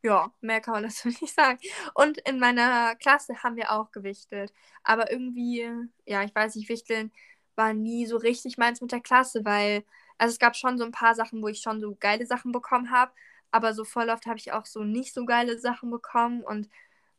ja, 0.03 0.33
mehr 0.41 0.61
kann 0.61 0.73
man 0.75 0.83
dazu 0.83 1.07
nicht 1.21 1.33
sagen. 1.33 1.59
Und 1.93 2.19
in 2.19 2.39
meiner 2.39 2.95
Klasse 2.95 3.43
haben 3.43 3.55
wir 3.55 3.71
auch 3.71 3.91
gewichtelt. 3.91 4.53
Aber 4.83 5.11
irgendwie, 5.11 5.69
ja, 6.05 6.23
ich 6.23 6.33
weiß 6.35 6.55
nicht, 6.55 6.69
Wichteln 6.69 7.11
war 7.55 7.73
nie 7.73 8.05
so 8.05 8.17
richtig 8.17 8.57
meins 8.57 8.81
mit 8.81 8.91
der 8.91 9.01
Klasse, 9.01 9.43
weil, 9.45 9.83
also 10.17 10.31
es 10.33 10.39
gab 10.39 10.55
schon 10.55 10.77
so 10.77 10.85
ein 10.85 10.91
paar 10.91 11.15
Sachen, 11.15 11.41
wo 11.41 11.47
ich 11.47 11.61
schon 11.61 11.81
so 11.81 11.95
geile 11.99 12.25
Sachen 12.25 12.51
bekommen 12.51 12.91
habe, 12.91 13.11
aber 13.51 13.73
so 13.73 13.83
voll 13.83 14.09
oft 14.09 14.25
habe 14.25 14.37
ich 14.37 14.51
auch 14.51 14.65
so 14.65 14.83
nicht 14.83 15.13
so 15.13 15.25
geile 15.25 15.59
Sachen 15.59 15.89
bekommen 15.91 16.43
und 16.43 16.69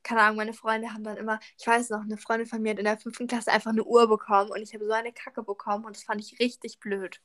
keine 0.03 0.23
Ahnung, 0.23 0.37
meine 0.37 0.55
Freunde 0.55 0.93
haben 0.93 1.05
dann 1.05 1.19
immer, 1.19 1.39
ich 1.59 1.67
weiß 1.67 1.91
noch, 1.91 2.01
eine 2.01 2.17
Freundin 2.17 2.47
von 2.47 2.63
mir 2.63 2.71
hat 2.71 2.79
in 2.79 2.87
der 2.87 2.99
fünften 2.99 3.27
Klasse 3.27 3.53
einfach 3.53 3.71
eine 3.71 3.85
Uhr 3.85 4.09
bekommen 4.09 4.51
und 4.51 4.63
ich 4.63 4.73
habe 4.73 4.87
so 4.87 4.93
eine 4.93 5.13
Kacke 5.13 5.43
bekommen 5.43 5.85
und 5.85 5.95
das 5.97 6.05
fand 6.05 6.21
ich 6.21 6.41
richtig 6.41 6.81
blöd. 6.81 7.21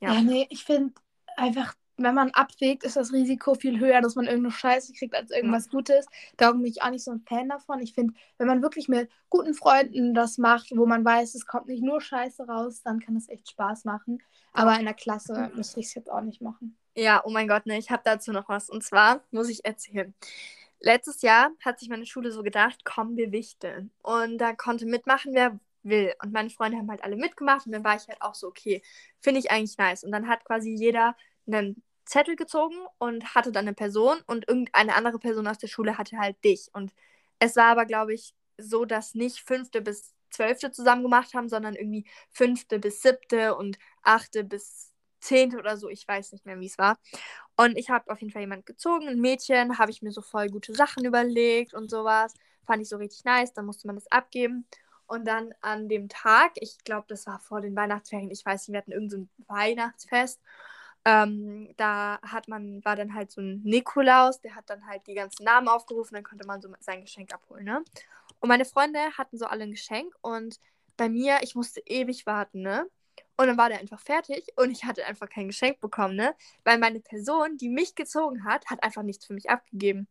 Ja, 0.00 0.12
ja 0.12 0.20
nee, 0.20 0.46
ich 0.50 0.64
finde 0.64 0.92
einfach 1.36 1.74
wenn 1.98 2.14
man 2.14 2.30
abwägt, 2.30 2.84
ist 2.84 2.96
das 2.96 3.12
Risiko 3.12 3.54
viel 3.54 3.80
höher, 3.80 4.00
dass 4.00 4.16
man 4.16 4.26
irgendeine 4.26 4.52
Scheiße 4.52 4.92
kriegt 4.92 5.14
als 5.14 5.30
irgendwas 5.30 5.70
Gutes. 5.70 6.06
Darum 6.36 6.62
bin 6.62 6.70
ich 6.70 6.82
auch 6.82 6.90
nicht 6.90 7.04
so 7.04 7.10
ein 7.10 7.20
Fan 7.20 7.48
davon. 7.48 7.80
Ich 7.80 7.94
finde, 7.94 8.14
wenn 8.38 8.46
man 8.46 8.62
wirklich 8.62 8.88
mit 8.88 9.10
guten 9.30 9.54
Freunden 9.54 10.12
das 10.12 10.36
macht, 10.36 10.70
wo 10.74 10.86
man 10.86 11.04
weiß, 11.04 11.34
es 11.34 11.46
kommt 11.46 11.68
nicht 11.68 11.82
nur 11.82 12.00
Scheiße 12.00 12.46
raus, 12.46 12.82
dann 12.82 13.00
kann 13.00 13.16
es 13.16 13.28
echt 13.28 13.50
Spaß 13.50 13.84
machen. 13.84 14.22
Aber 14.52 14.78
in 14.78 14.84
der 14.84 14.94
Klasse 14.94 15.50
müsste 15.54 15.80
ich 15.80 15.86
es 15.86 15.94
jetzt 15.94 16.10
auch 16.10 16.20
nicht 16.20 16.42
machen. 16.42 16.76
Ja, 16.96 17.22
oh 17.24 17.30
mein 17.30 17.46
Gott, 17.48 17.66
ne, 17.66 17.76
ich 17.78 17.90
habe 17.90 18.02
dazu 18.04 18.32
noch 18.32 18.48
was. 18.48 18.70
Und 18.70 18.82
zwar 18.82 19.22
muss 19.30 19.48
ich 19.50 19.64
erzählen. 19.64 20.14
Letztes 20.80 21.22
Jahr 21.22 21.50
hat 21.64 21.78
sich 21.78 21.88
meine 21.90 22.06
Schule 22.06 22.32
so 22.32 22.42
gedacht, 22.42 22.84
komm, 22.84 23.16
wir 23.16 23.32
wichteln. 23.32 23.90
Und 24.02 24.38
da 24.38 24.54
konnte 24.54 24.86
mitmachen, 24.86 25.34
wer 25.34 25.58
will. 25.82 26.14
Und 26.22 26.32
meine 26.32 26.50
Freunde 26.50 26.78
haben 26.78 26.90
halt 26.90 27.04
alle 27.04 27.16
mitgemacht 27.16 27.66
und 27.66 27.72
dann 27.72 27.84
war 27.84 27.96
ich 27.96 28.08
halt 28.08 28.22
auch 28.22 28.34
so, 28.34 28.48
okay, 28.48 28.82
finde 29.20 29.40
ich 29.40 29.50
eigentlich 29.50 29.76
nice. 29.78 30.04
Und 30.04 30.12
dann 30.12 30.28
hat 30.28 30.44
quasi 30.44 30.70
jeder 30.70 31.16
einen 31.46 31.82
Zettel 32.06 32.36
gezogen 32.36 32.76
und 32.98 33.34
hatte 33.34 33.52
dann 33.52 33.66
eine 33.66 33.74
Person 33.74 34.18
und 34.26 34.48
irgendeine 34.48 34.94
andere 34.94 35.18
Person 35.18 35.46
aus 35.48 35.58
der 35.58 35.68
Schule 35.68 35.98
hatte 35.98 36.18
halt 36.18 36.42
dich. 36.44 36.70
Und 36.72 36.94
es 37.40 37.56
war 37.56 37.66
aber, 37.66 37.84
glaube 37.86 38.14
ich, 38.14 38.34
so, 38.58 38.84
dass 38.86 39.14
nicht 39.14 39.40
fünfte 39.40 39.82
bis 39.82 40.14
zwölfte 40.30 40.72
zusammen 40.72 41.02
gemacht 41.02 41.34
haben, 41.34 41.48
sondern 41.48 41.74
irgendwie 41.74 42.06
fünfte 42.30 42.78
bis 42.78 43.02
siebte 43.02 43.54
und 43.56 43.78
achte 44.02 44.44
bis 44.44 44.92
zehnte 45.26 45.58
oder 45.58 45.76
so. 45.76 45.88
Ich 45.88 46.06
weiß 46.06 46.32
nicht 46.32 46.46
mehr, 46.46 46.60
wie 46.60 46.66
es 46.66 46.78
war. 46.78 46.98
Und 47.56 47.76
ich 47.76 47.90
habe 47.90 48.10
auf 48.10 48.20
jeden 48.20 48.32
Fall 48.32 48.42
jemand 48.42 48.66
gezogen, 48.66 49.08
ein 49.08 49.20
Mädchen, 49.20 49.78
habe 49.78 49.90
ich 49.90 50.02
mir 50.02 50.12
so 50.12 50.22
voll 50.22 50.48
gute 50.48 50.74
Sachen 50.74 51.04
überlegt 51.04 51.74
und 51.74 51.90
sowas. 51.90 52.34
Fand 52.66 52.82
ich 52.82 52.88
so 52.88 52.96
richtig 52.96 53.24
nice, 53.24 53.52
dann 53.52 53.66
musste 53.66 53.86
man 53.86 53.96
das 53.96 54.10
abgeben. 54.10 54.66
Und 55.06 55.26
dann 55.26 55.54
an 55.60 55.88
dem 55.88 56.08
Tag, 56.08 56.52
ich 56.56 56.78
glaube, 56.84 57.06
das 57.08 57.26
war 57.26 57.38
vor 57.38 57.60
den 57.60 57.76
Weihnachtsferien, 57.76 58.30
ich 58.30 58.44
weiß 58.44 58.66
nicht, 58.66 58.72
wir 58.72 58.78
hatten 58.78 58.92
irgendein 58.92 59.28
so 59.38 59.54
Weihnachtsfest. 59.54 60.40
Ähm, 61.04 61.72
da 61.76 62.18
hat 62.22 62.48
man, 62.48 62.84
war 62.84 62.96
dann 62.96 63.14
halt 63.14 63.30
so 63.30 63.40
ein 63.40 63.62
Nikolaus, 63.62 64.40
der 64.40 64.56
hat 64.56 64.68
dann 64.68 64.84
halt 64.86 65.06
die 65.06 65.14
ganzen 65.14 65.44
Namen 65.44 65.68
aufgerufen, 65.68 66.14
dann 66.14 66.24
konnte 66.24 66.46
man 66.46 66.60
so 66.60 66.68
sein 66.80 67.02
Geschenk 67.02 67.32
abholen, 67.32 67.64
ne? 67.64 67.84
Und 68.40 68.48
meine 68.48 68.64
Freunde 68.64 68.98
hatten 69.16 69.38
so 69.38 69.46
alle 69.46 69.64
ein 69.64 69.70
Geschenk 69.70 70.12
und 70.20 70.58
bei 70.96 71.08
mir, 71.08 71.38
ich 71.42 71.54
musste 71.54 71.80
ewig 71.86 72.26
warten, 72.26 72.62
ne? 72.62 72.86
Und 73.36 73.48
dann 73.48 73.58
war 73.58 73.68
der 73.68 73.80
einfach 73.80 74.00
fertig 74.00 74.46
und 74.56 74.70
ich 74.70 74.84
hatte 74.84 75.04
einfach 75.06 75.28
kein 75.28 75.48
Geschenk 75.48 75.80
bekommen, 75.80 76.16
ne? 76.16 76.34
Weil 76.64 76.78
meine 76.78 77.00
Person, 77.00 77.58
die 77.58 77.68
mich 77.68 77.94
gezogen 77.94 78.44
hat, 78.44 78.66
hat 78.66 78.82
einfach 78.82 79.02
nichts 79.02 79.26
für 79.26 79.34
mich 79.34 79.50
abgegeben. 79.50 80.08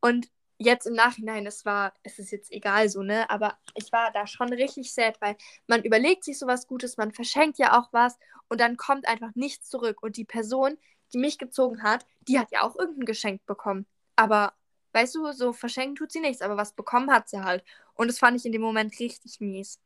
Und 0.00 0.30
jetzt 0.58 0.86
im 0.86 0.94
Nachhinein, 0.94 1.46
es 1.46 1.64
war, 1.64 1.94
es 2.02 2.18
ist 2.18 2.30
jetzt 2.30 2.52
egal 2.52 2.88
so, 2.88 3.02
ne? 3.02 3.28
Aber 3.30 3.58
ich 3.74 3.90
war 3.92 4.12
da 4.12 4.26
schon 4.26 4.52
richtig 4.52 4.92
sad, 4.92 5.20
weil 5.20 5.36
man 5.66 5.82
überlegt 5.82 6.24
sich 6.24 6.38
sowas 6.38 6.66
Gutes, 6.66 6.96
man 6.96 7.12
verschenkt 7.12 7.58
ja 7.58 7.78
auch 7.78 7.92
was 7.92 8.18
und 8.48 8.60
dann 8.60 8.76
kommt 8.76 9.08
einfach 9.08 9.34
nichts 9.34 9.68
zurück. 9.68 10.02
Und 10.02 10.16
die 10.16 10.24
Person, 10.24 10.78
die 11.12 11.18
mich 11.18 11.38
gezogen 11.38 11.82
hat, 11.82 12.06
die 12.28 12.38
hat 12.38 12.52
ja 12.52 12.62
auch 12.62 12.76
irgendein 12.76 13.06
Geschenk 13.06 13.44
bekommen. 13.46 13.86
Aber 14.16 14.52
weißt 14.92 15.14
du, 15.14 15.32
so 15.32 15.52
verschenken 15.52 15.96
tut 15.96 16.12
sie 16.12 16.20
nichts, 16.20 16.42
aber 16.42 16.56
was 16.56 16.74
bekommen 16.74 17.10
hat 17.10 17.28
sie 17.28 17.42
halt. 17.42 17.64
Und 17.94 18.08
das 18.08 18.18
fand 18.18 18.36
ich 18.36 18.46
in 18.46 18.52
dem 18.52 18.62
Moment 18.62 18.98
richtig 19.00 19.40
mies. 19.40 19.80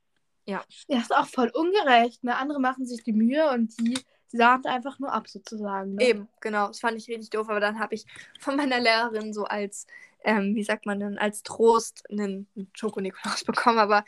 Ja. 0.47 0.63
Ja, 0.89 0.99
ist 0.99 1.15
auch 1.15 1.27
voll 1.27 1.51
ungerecht. 1.55 2.23
Ne? 2.25 2.37
Andere 2.37 2.61
machen 2.61 2.87
sich 2.87 3.03
die 3.03 3.13
Mühe 3.13 3.51
und 3.51 3.79
die 3.81 3.99
sahnt 4.29 4.67
einfach 4.67 4.99
nur 4.99 5.13
ab, 5.13 5.29
sozusagen. 5.29 5.95
Ne? 5.95 6.05
Eben, 6.05 6.29
genau. 6.41 6.69
Das 6.69 6.81
fand 6.81 6.99
ich 6.99 7.09
richtig 7.09 7.31
doof, 7.31 7.49
aber 7.49 7.61
dann 7.61 7.79
habe 7.79 7.95
ich 7.95 8.05
von 8.41 8.57
meiner 8.57 8.81
Lehrerin 8.81 9.33
so 9.33 9.45
als 9.45 9.87
ähm, 10.25 10.55
wie 10.55 10.65
sagt 10.65 10.87
man 10.87 10.99
denn, 10.99 11.19
als 11.19 11.43
Trost 11.43 12.03
einen 12.11 12.49
Schoko-Nikolaus 12.73 13.45
bekommen. 13.45 13.79
Aber 13.79 14.05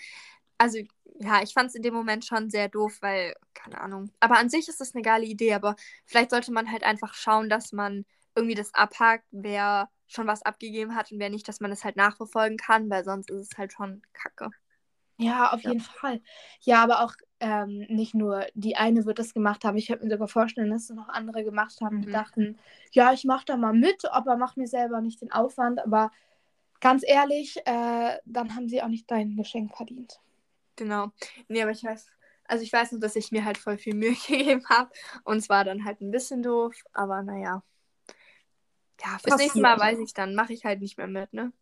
also 0.58 0.78
ja, 1.18 1.42
ich 1.42 1.52
fand 1.52 1.68
es 1.68 1.74
in 1.74 1.82
dem 1.82 1.94
Moment 1.94 2.24
schon 2.24 2.50
sehr 2.50 2.68
doof, 2.68 2.98
weil, 3.00 3.34
keine 3.54 3.80
Ahnung. 3.80 4.10
Aber 4.20 4.38
an 4.38 4.50
sich 4.50 4.68
ist 4.68 4.80
das 4.80 4.94
eine 4.94 5.02
geile 5.02 5.24
Idee, 5.24 5.54
aber 5.54 5.76
vielleicht 6.04 6.30
sollte 6.30 6.52
man 6.52 6.70
halt 6.70 6.82
einfach 6.82 7.14
schauen, 7.14 7.48
dass 7.48 7.72
man 7.72 8.04
irgendwie 8.34 8.54
das 8.54 8.74
abhakt, 8.74 9.24
wer 9.30 9.88
schon 10.08 10.26
was 10.26 10.42
abgegeben 10.42 10.94
hat 10.94 11.10
und 11.10 11.18
wer 11.18 11.30
nicht, 11.30 11.48
dass 11.48 11.60
man 11.60 11.70
das 11.70 11.84
halt 11.84 11.96
nachverfolgen 11.96 12.58
kann, 12.58 12.90
weil 12.90 13.04
sonst 13.04 13.30
ist 13.30 13.52
es 13.52 13.58
halt 13.58 13.72
schon 13.72 14.02
kacke. 14.12 14.50
Ja, 15.18 15.52
auf 15.52 15.62
ja. 15.62 15.70
jeden 15.70 15.82
Fall. 15.82 16.20
Ja, 16.60 16.82
aber 16.82 17.02
auch 17.02 17.14
ähm, 17.40 17.86
nicht 17.88 18.14
nur 18.14 18.46
die 18.54 18.76
eine 18.76 19.04
wird 19.06 19.18
das 19.18 19.34
gemacht 19.34 19.64
haben. 19.64 19.76
Ich 19.76 19.86
könnte 19.88 20.04
mir 20.04 20.10
sogar 20.10 20.28
vorstellen, 20.28 20.70
dass 20.70 20.84
es 20.84 20.90
noch 20.90 21.08
andere 21.08 21.44
gemacht 21.44 21.80
haben, 21.80 22.02
die 22.02 22.08
mhm. 22.08 22.12
dachten, 22.12 22.58
ja, 22.92 23.12
ich 23.12 23.24
mache 23.24 23.44
da 23.46 23.56
mal 23.56 23.72
mit, 23.72 24.04
aber 24.10 24.36
mache 24.36 24.58
mir 24.60 24.68
selber 24.68 25.00
nicht 25.00 25.20
den 25.20 25.32
Aufwand. 25.32 25.80
Aber 25.80 26.10
ganz 26.80 27.02
ehrlich, 27.06 27.56
äh, 27.64 28.18
dann 28.24 28.54
haben 28.54 28.68
sie 28.68 28.82
auch 28.82 28.88
nicht 28.88 29.10
dein 29.10 29.36
Geschenk 29.36 29.76
verdient. 29.76 30.20
Genau. 30.76 31.12
Nee, 31.48 31.62
aber 31.62 31.70
ich 31.70 31.84
weiß, 31.84 32.10
also 32.44 32.62
ich 32.62 32.72
weiß 32.72 32.92
nur, 32.92 33.00
dass 33.00 33.16
ich 33.16 33.32
mir 33.32 33.44
halt 33.44 33.58
voll 33.58 33.78
viel 33.78 33.94
Mühe 33.94 34.14
gegeben 34.28 34.64
habe. 34.68 34.90
Und 35.24 35.38
es 35.38 35.48
war 35.48 35.64
dann 35.64 35.84
halt 35.84 36.00
ein 36.00 36.10
bisschen 36.10 36.42
doof, 36.42 36.74
aber 36.92 37.22
naja. 37.22 37.62
Ja, 39.02 39.18
fürs 39.22 39.36
nächste 39.36 39.60
Mal 39.60 39.78
weiß 39.78 39.98
ich 39.98 40.14
dann, 40.14 40.34
mache 40.34 40.52
ich 40.52 40.64
halt 40.64 40.80
nicht 40.80 40.96
mehr 40.96 41.06
mit, 41.06 41.32
ne? 41.32 41.52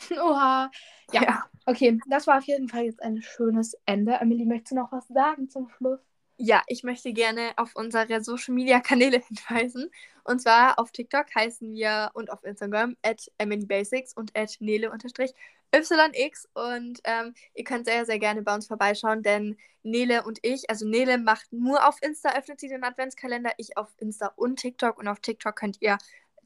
Oha. 0.10 0.70
Ja. 1.12 1.22
ja. 1.22 1.44
Okay, 1.66 2.00
das 2.08 2.26
war 2.26 2.38
auf 2.38 2.44
jeden 2.44 2.68
Fall 2.68 2.84
jetzt 2.84 3.02
ein 3.02 3.22
schönes 3.22 3.76
Ende. 3.86 4.14
Emily, 4.14 4.44
möchtest 4.44 4.72
du 4.72 4.76
noch 4.76 4.92
was 4.92 5.06
sagen 5.08 5.48
zum 5.48 5.68
Schluss? 5.68 6.00
Ja, 6.42 6.62
ich 6.68 6.84
möchte 6.84 7.12
gerne 7.12 7.52
auf 7.56 7.76
unsere 7.76 8.24
Social 8.24 8.54
Media 8.54 8.80
Kanäle 8.80 9.20
hinweisen. 9.28 9.90
Und 10.24 10.40
zwar 10.40 10.78
auf 10.78 10.90
TikTok 10.90 11.26
heißen 11.34 11.70
wir 11.74 12.10
und 12.14 12.32
auf 12.32 12.42
Instagram 12.44 12.96
at 13.02 13.26
Basics 13.38 14.14
und 14.14 14.34
at 14.36 14.56
Nele-YX. 14.58 16.48
Und 16.54 17.00
ähm, 17.04 17.34
ihr 17.54 17.64
könnt 17.64 17.84
sehr, 17.84 18.06
sehr 18.06 18.18
gerne 18.18 18.40
bei 18.40 18.54
uns 18.54 18.66
vorbeischauen, 18.68 19.22
denn 19.22 19.58
Nele 19.82 20.24
und 20.24 20.38
ich, 20.42 20.70
also 20.70 20.86
Nele 20.86 21.18
macht 21.18 21.52
nur 21.52 21.86
auf 21.86 22.02
Insta, 22.02 22.34
öffnet 22.34 22.58
sie 22.58 22.68
den 22.68 22.84
Adventskalender, 22.84 23.52
ich 23.58 23.76
auf 23.76 23.92
Insta 23.98 24.32
und 24.36 24.60
TikTok. 24.60 24.98
Und 24.98 25.08
auf 25.08 25.20
TikTok 25.20 25.56
könnt 25.56 25.76
ihr 25.80 25.98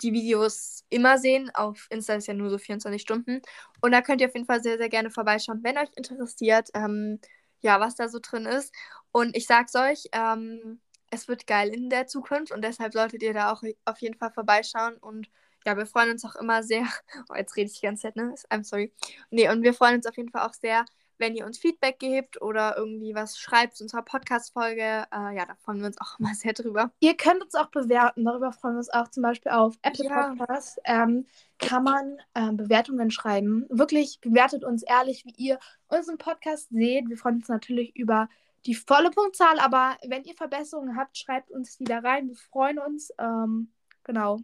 die 0.03 0.13
Videos 0.13 0.85
immer 0.91 1.19
sehen. 1.19 1.51
Auf 1.55 1.87
Insta 1.91 2.15
ist 2.15 2.27
ja 2.29 2.35
nur 2.35 2.51
so 2.51 2.59
24 2.59 3.01
Stunden. 3.01 3.43
Und 3.81 3.93
da 3.93 4.03
könnt 4.03 4.21
ihr 4.21 4.29
auf 4.29 4.35
jeden 4.35 4.47
Fall 4.47 4.63
sehr, 4.63 4.79
sehr 4.79 4.89
gerne 4.89 5.11
vorbeischauen, 5.11 5.61
wenn 5.63 5.79
euch 5.79 5.91
interessiert, 5.97 6.69
ähm, 6.75 7.21
ja, 7.61 7.81
was 7.81 7.95
da 7.97 8.09
so 8.09 8.19
drin 8.21 8.47
ist. 8.47 8.73
Und 9.13 9.37
ich 9.37 9.47
sag's 9.47 9.75
euch, 9.75 10.09
ähm, 10.13 10.81
es 11.11 11.29
wird 11.29 11.47
geil 11.47 11.69
in 11.71 11.91
der 11.91 12.07
Zukunft 12.07 12.53
und 12.53 12.63
deshalb 12.63 12.93
solltet 12.93 13.23
ihr 13.23 13.35
da 13.35 13.53
auch 13.53 13.63
auf 13.85 13.99
jeden 14.01 14.19
Fall 14.19 14.33
vorbeischauen. 14.33 14.97
Und 14.97 15.29
ja, 15.65 15.77
wir 15.77 15.87
freuen 15.87 16.11
uns 16.11 16.25
auch 16.25 16.37
immer 16.37 16.63
sehr. 16.63 16.87
Oh, 17.31 17.35
jetzt 17.37 17.57
rede 17.57 17.71
ich 17.71 17.81
die 17.81 17.87
ganze 17.87 18.03
Zeit, 18.03 18.17
ne? 18.17 18.35
I'm 18.51 18.65
sorry. 18.65 18.93
Nee, 19.31 19.49
und 19.49 19.63
wir 19.63 19.75
freuen 19.75 19.97
uns 19.97 20.07
auf 20.07 20.17
jeden 20.17 20.31
Fall 20.31 20.47
auch 20.47 20.55
sehr, 20.55 20.85
wenn 21.19 21.35
ihr 21.35 21.47
uns 21.47 21.59
Feedback 21.59 21.99
gebt 21.99 22.41
oder 22.43 22.77
irgendwie 22.77 23.15
was 23.15 23.39
schreibt 23.39 23.77
zu 23.77 23.85
unserer 23.85 24.03
Podcast-Folge. 24.03 24.83
Äh, 24.83 25.37
ja, 25.37 25.47
da 25.47 25.55
freuen 25.57 25.81
wir 25.81 25.87
uns 25.87 26.01
auch 26.01 26.19
immer 26.19 26.35
sehr 26.35 26.53
drüber. 26.53 26.91
Ihr 27.01 27.17
könnt 27.17 27.43
uns 27.43 27.55
auch 27.55 27.69
bewerten. 27.69 28.25
Darüber 28.25 28.53
freuen 28.53 28.75
wir 28.75 28.79
uns 28.79 28.91
auch 28.91 29.09
zum 29.09 29.23
Beispiel 29.23 29.53
auf 29.53 29.77
Apple 29.83 30.07
ja. 30.07 30.35
Podcasts. 30.35 30.79
Ähm, 30.85 31.27
kann 31.59 31.85
man 31.85 32.19
äh, 32.35 32.53
Bewertungen 32.53 33.11
schreiben. 33.11 33.67
Wirklich 33.69 34.21
bewertet 34.21 34.65
uns 34.65 34.83
ehrlich, 34.83 35.25
wie 35.25 35.35
ihr 35.37 35.59
unseren 35.89 36.19
Podcast 36.19 36.69
seht. 36.71 37.09
Wir 37.09 37.17
freuen 37.17 37.37
uns 37.37 37.49
natürlich 37.49 37.95
über 37.97 38.29
die 38.67 38.75
volle 38.75 39.11
Punktzahl, 39.11 39.59
aber 39.59 39.97
wenn 40.07 40.25
ihr 40.25 40.35
Verbesserungen 40.35 40.97
habt, 40.97 41.19
schreibt 41.19 41.51
uns 41.51 41.77
die 41.77 41.85
da 41.85 41.99
rein. 41.99 42.29
Wir 42.29 42.37
freuen 42.37 42.79
uns. 42.79 43.11
Ähm, 43.19 43.73
genau. 44.03 44.41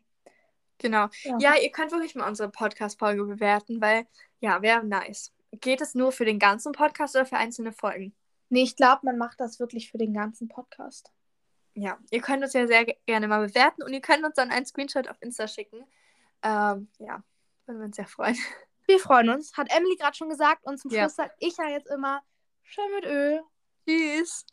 Genau. 0.79 1.09
Ja. 1.23 1.39
ja, 1.39 1.55
ihr 1.57 1.71
könnt 1.71 1.93
wirklich 1.93 2.15
mal 2.15 2.29
unsere 2.29 2.51
Podcast-Folge 2.51 3.25
bewerten, 3.25 3.81
weil 3.81 4.07
ja, 4.41 4.63
wäre 4.63 4.85
nice. 4.85 5.33
Geht 5.53 5.81
es 5.81 5.95
nur 5.95 6.13
für 6.13 6.25
den 6.25 6.39
ganzen 6.39 6.73
Podcast 6.73 7.17
oder 7.17 7.27
für 7.27 7.37
einzelne 7.37 7.73
Folgen? 7.73 8.15
Nee, 8.49 8.63
ich 8.63 8.77
glaube, 8.77 9.01
man 9.05 9.19
macht 9.19 9.41
das 9.41 9.61
wirklich 9.61 9.91
für 9.91 9.99
den 9.99 10.13
ganzen 10.13 10.49
Podcast. 10.49 11.13
Ja, 11.75 11.99
ihr 12.11 12.21
könnt 12.21 12.43
uns 12.43 12.53
ja 12.53 12.67
sehr 12.67 12.85
gerne 13.07 13.29
mal 13.29 13.47
bewerten 13.47 13.83
und 13.83 13.93
ihr 13.93 14.01
könnt 14.01 14.25
uns 14.25 14.35
dann 14.35 14.51
einen 14.51 14.67
Screenshot 14.67 15.09
auf 15.09 15.17
Insta 15.21 15.47
schicken. 15.47 15.79
Ähm, 16.43 16.89
ja, 16.99 17.23
würden 17.67 17.79
wir 17.79 17.87
uns 17.87 17.97
sehr 17.97 18.07
freuen. 18.07 18.37
Wir 18.87 18.99
freuen 18.99 19.29
uns, 19.29 19.57
hat 19.57 19.71
Emily 19.71 19.95
gerade 19.95 20.17
schon 20.17 20.31
gesagt. 20.31 20.67
Und 20.67 20.79
zum 20.79 20.91
Schluss 20.91 21.01
ja. 21.01 21.09
sage 21.11 21.33
ich 21.39 21.57
ja 21.57 21.69
jetzt 21.69 21.89
immer, 21.89 22.25
schön 22.65 22.91
mit 22.93 23.05
Öl. 23.07 23.41
Tschüss. 23.87 24.45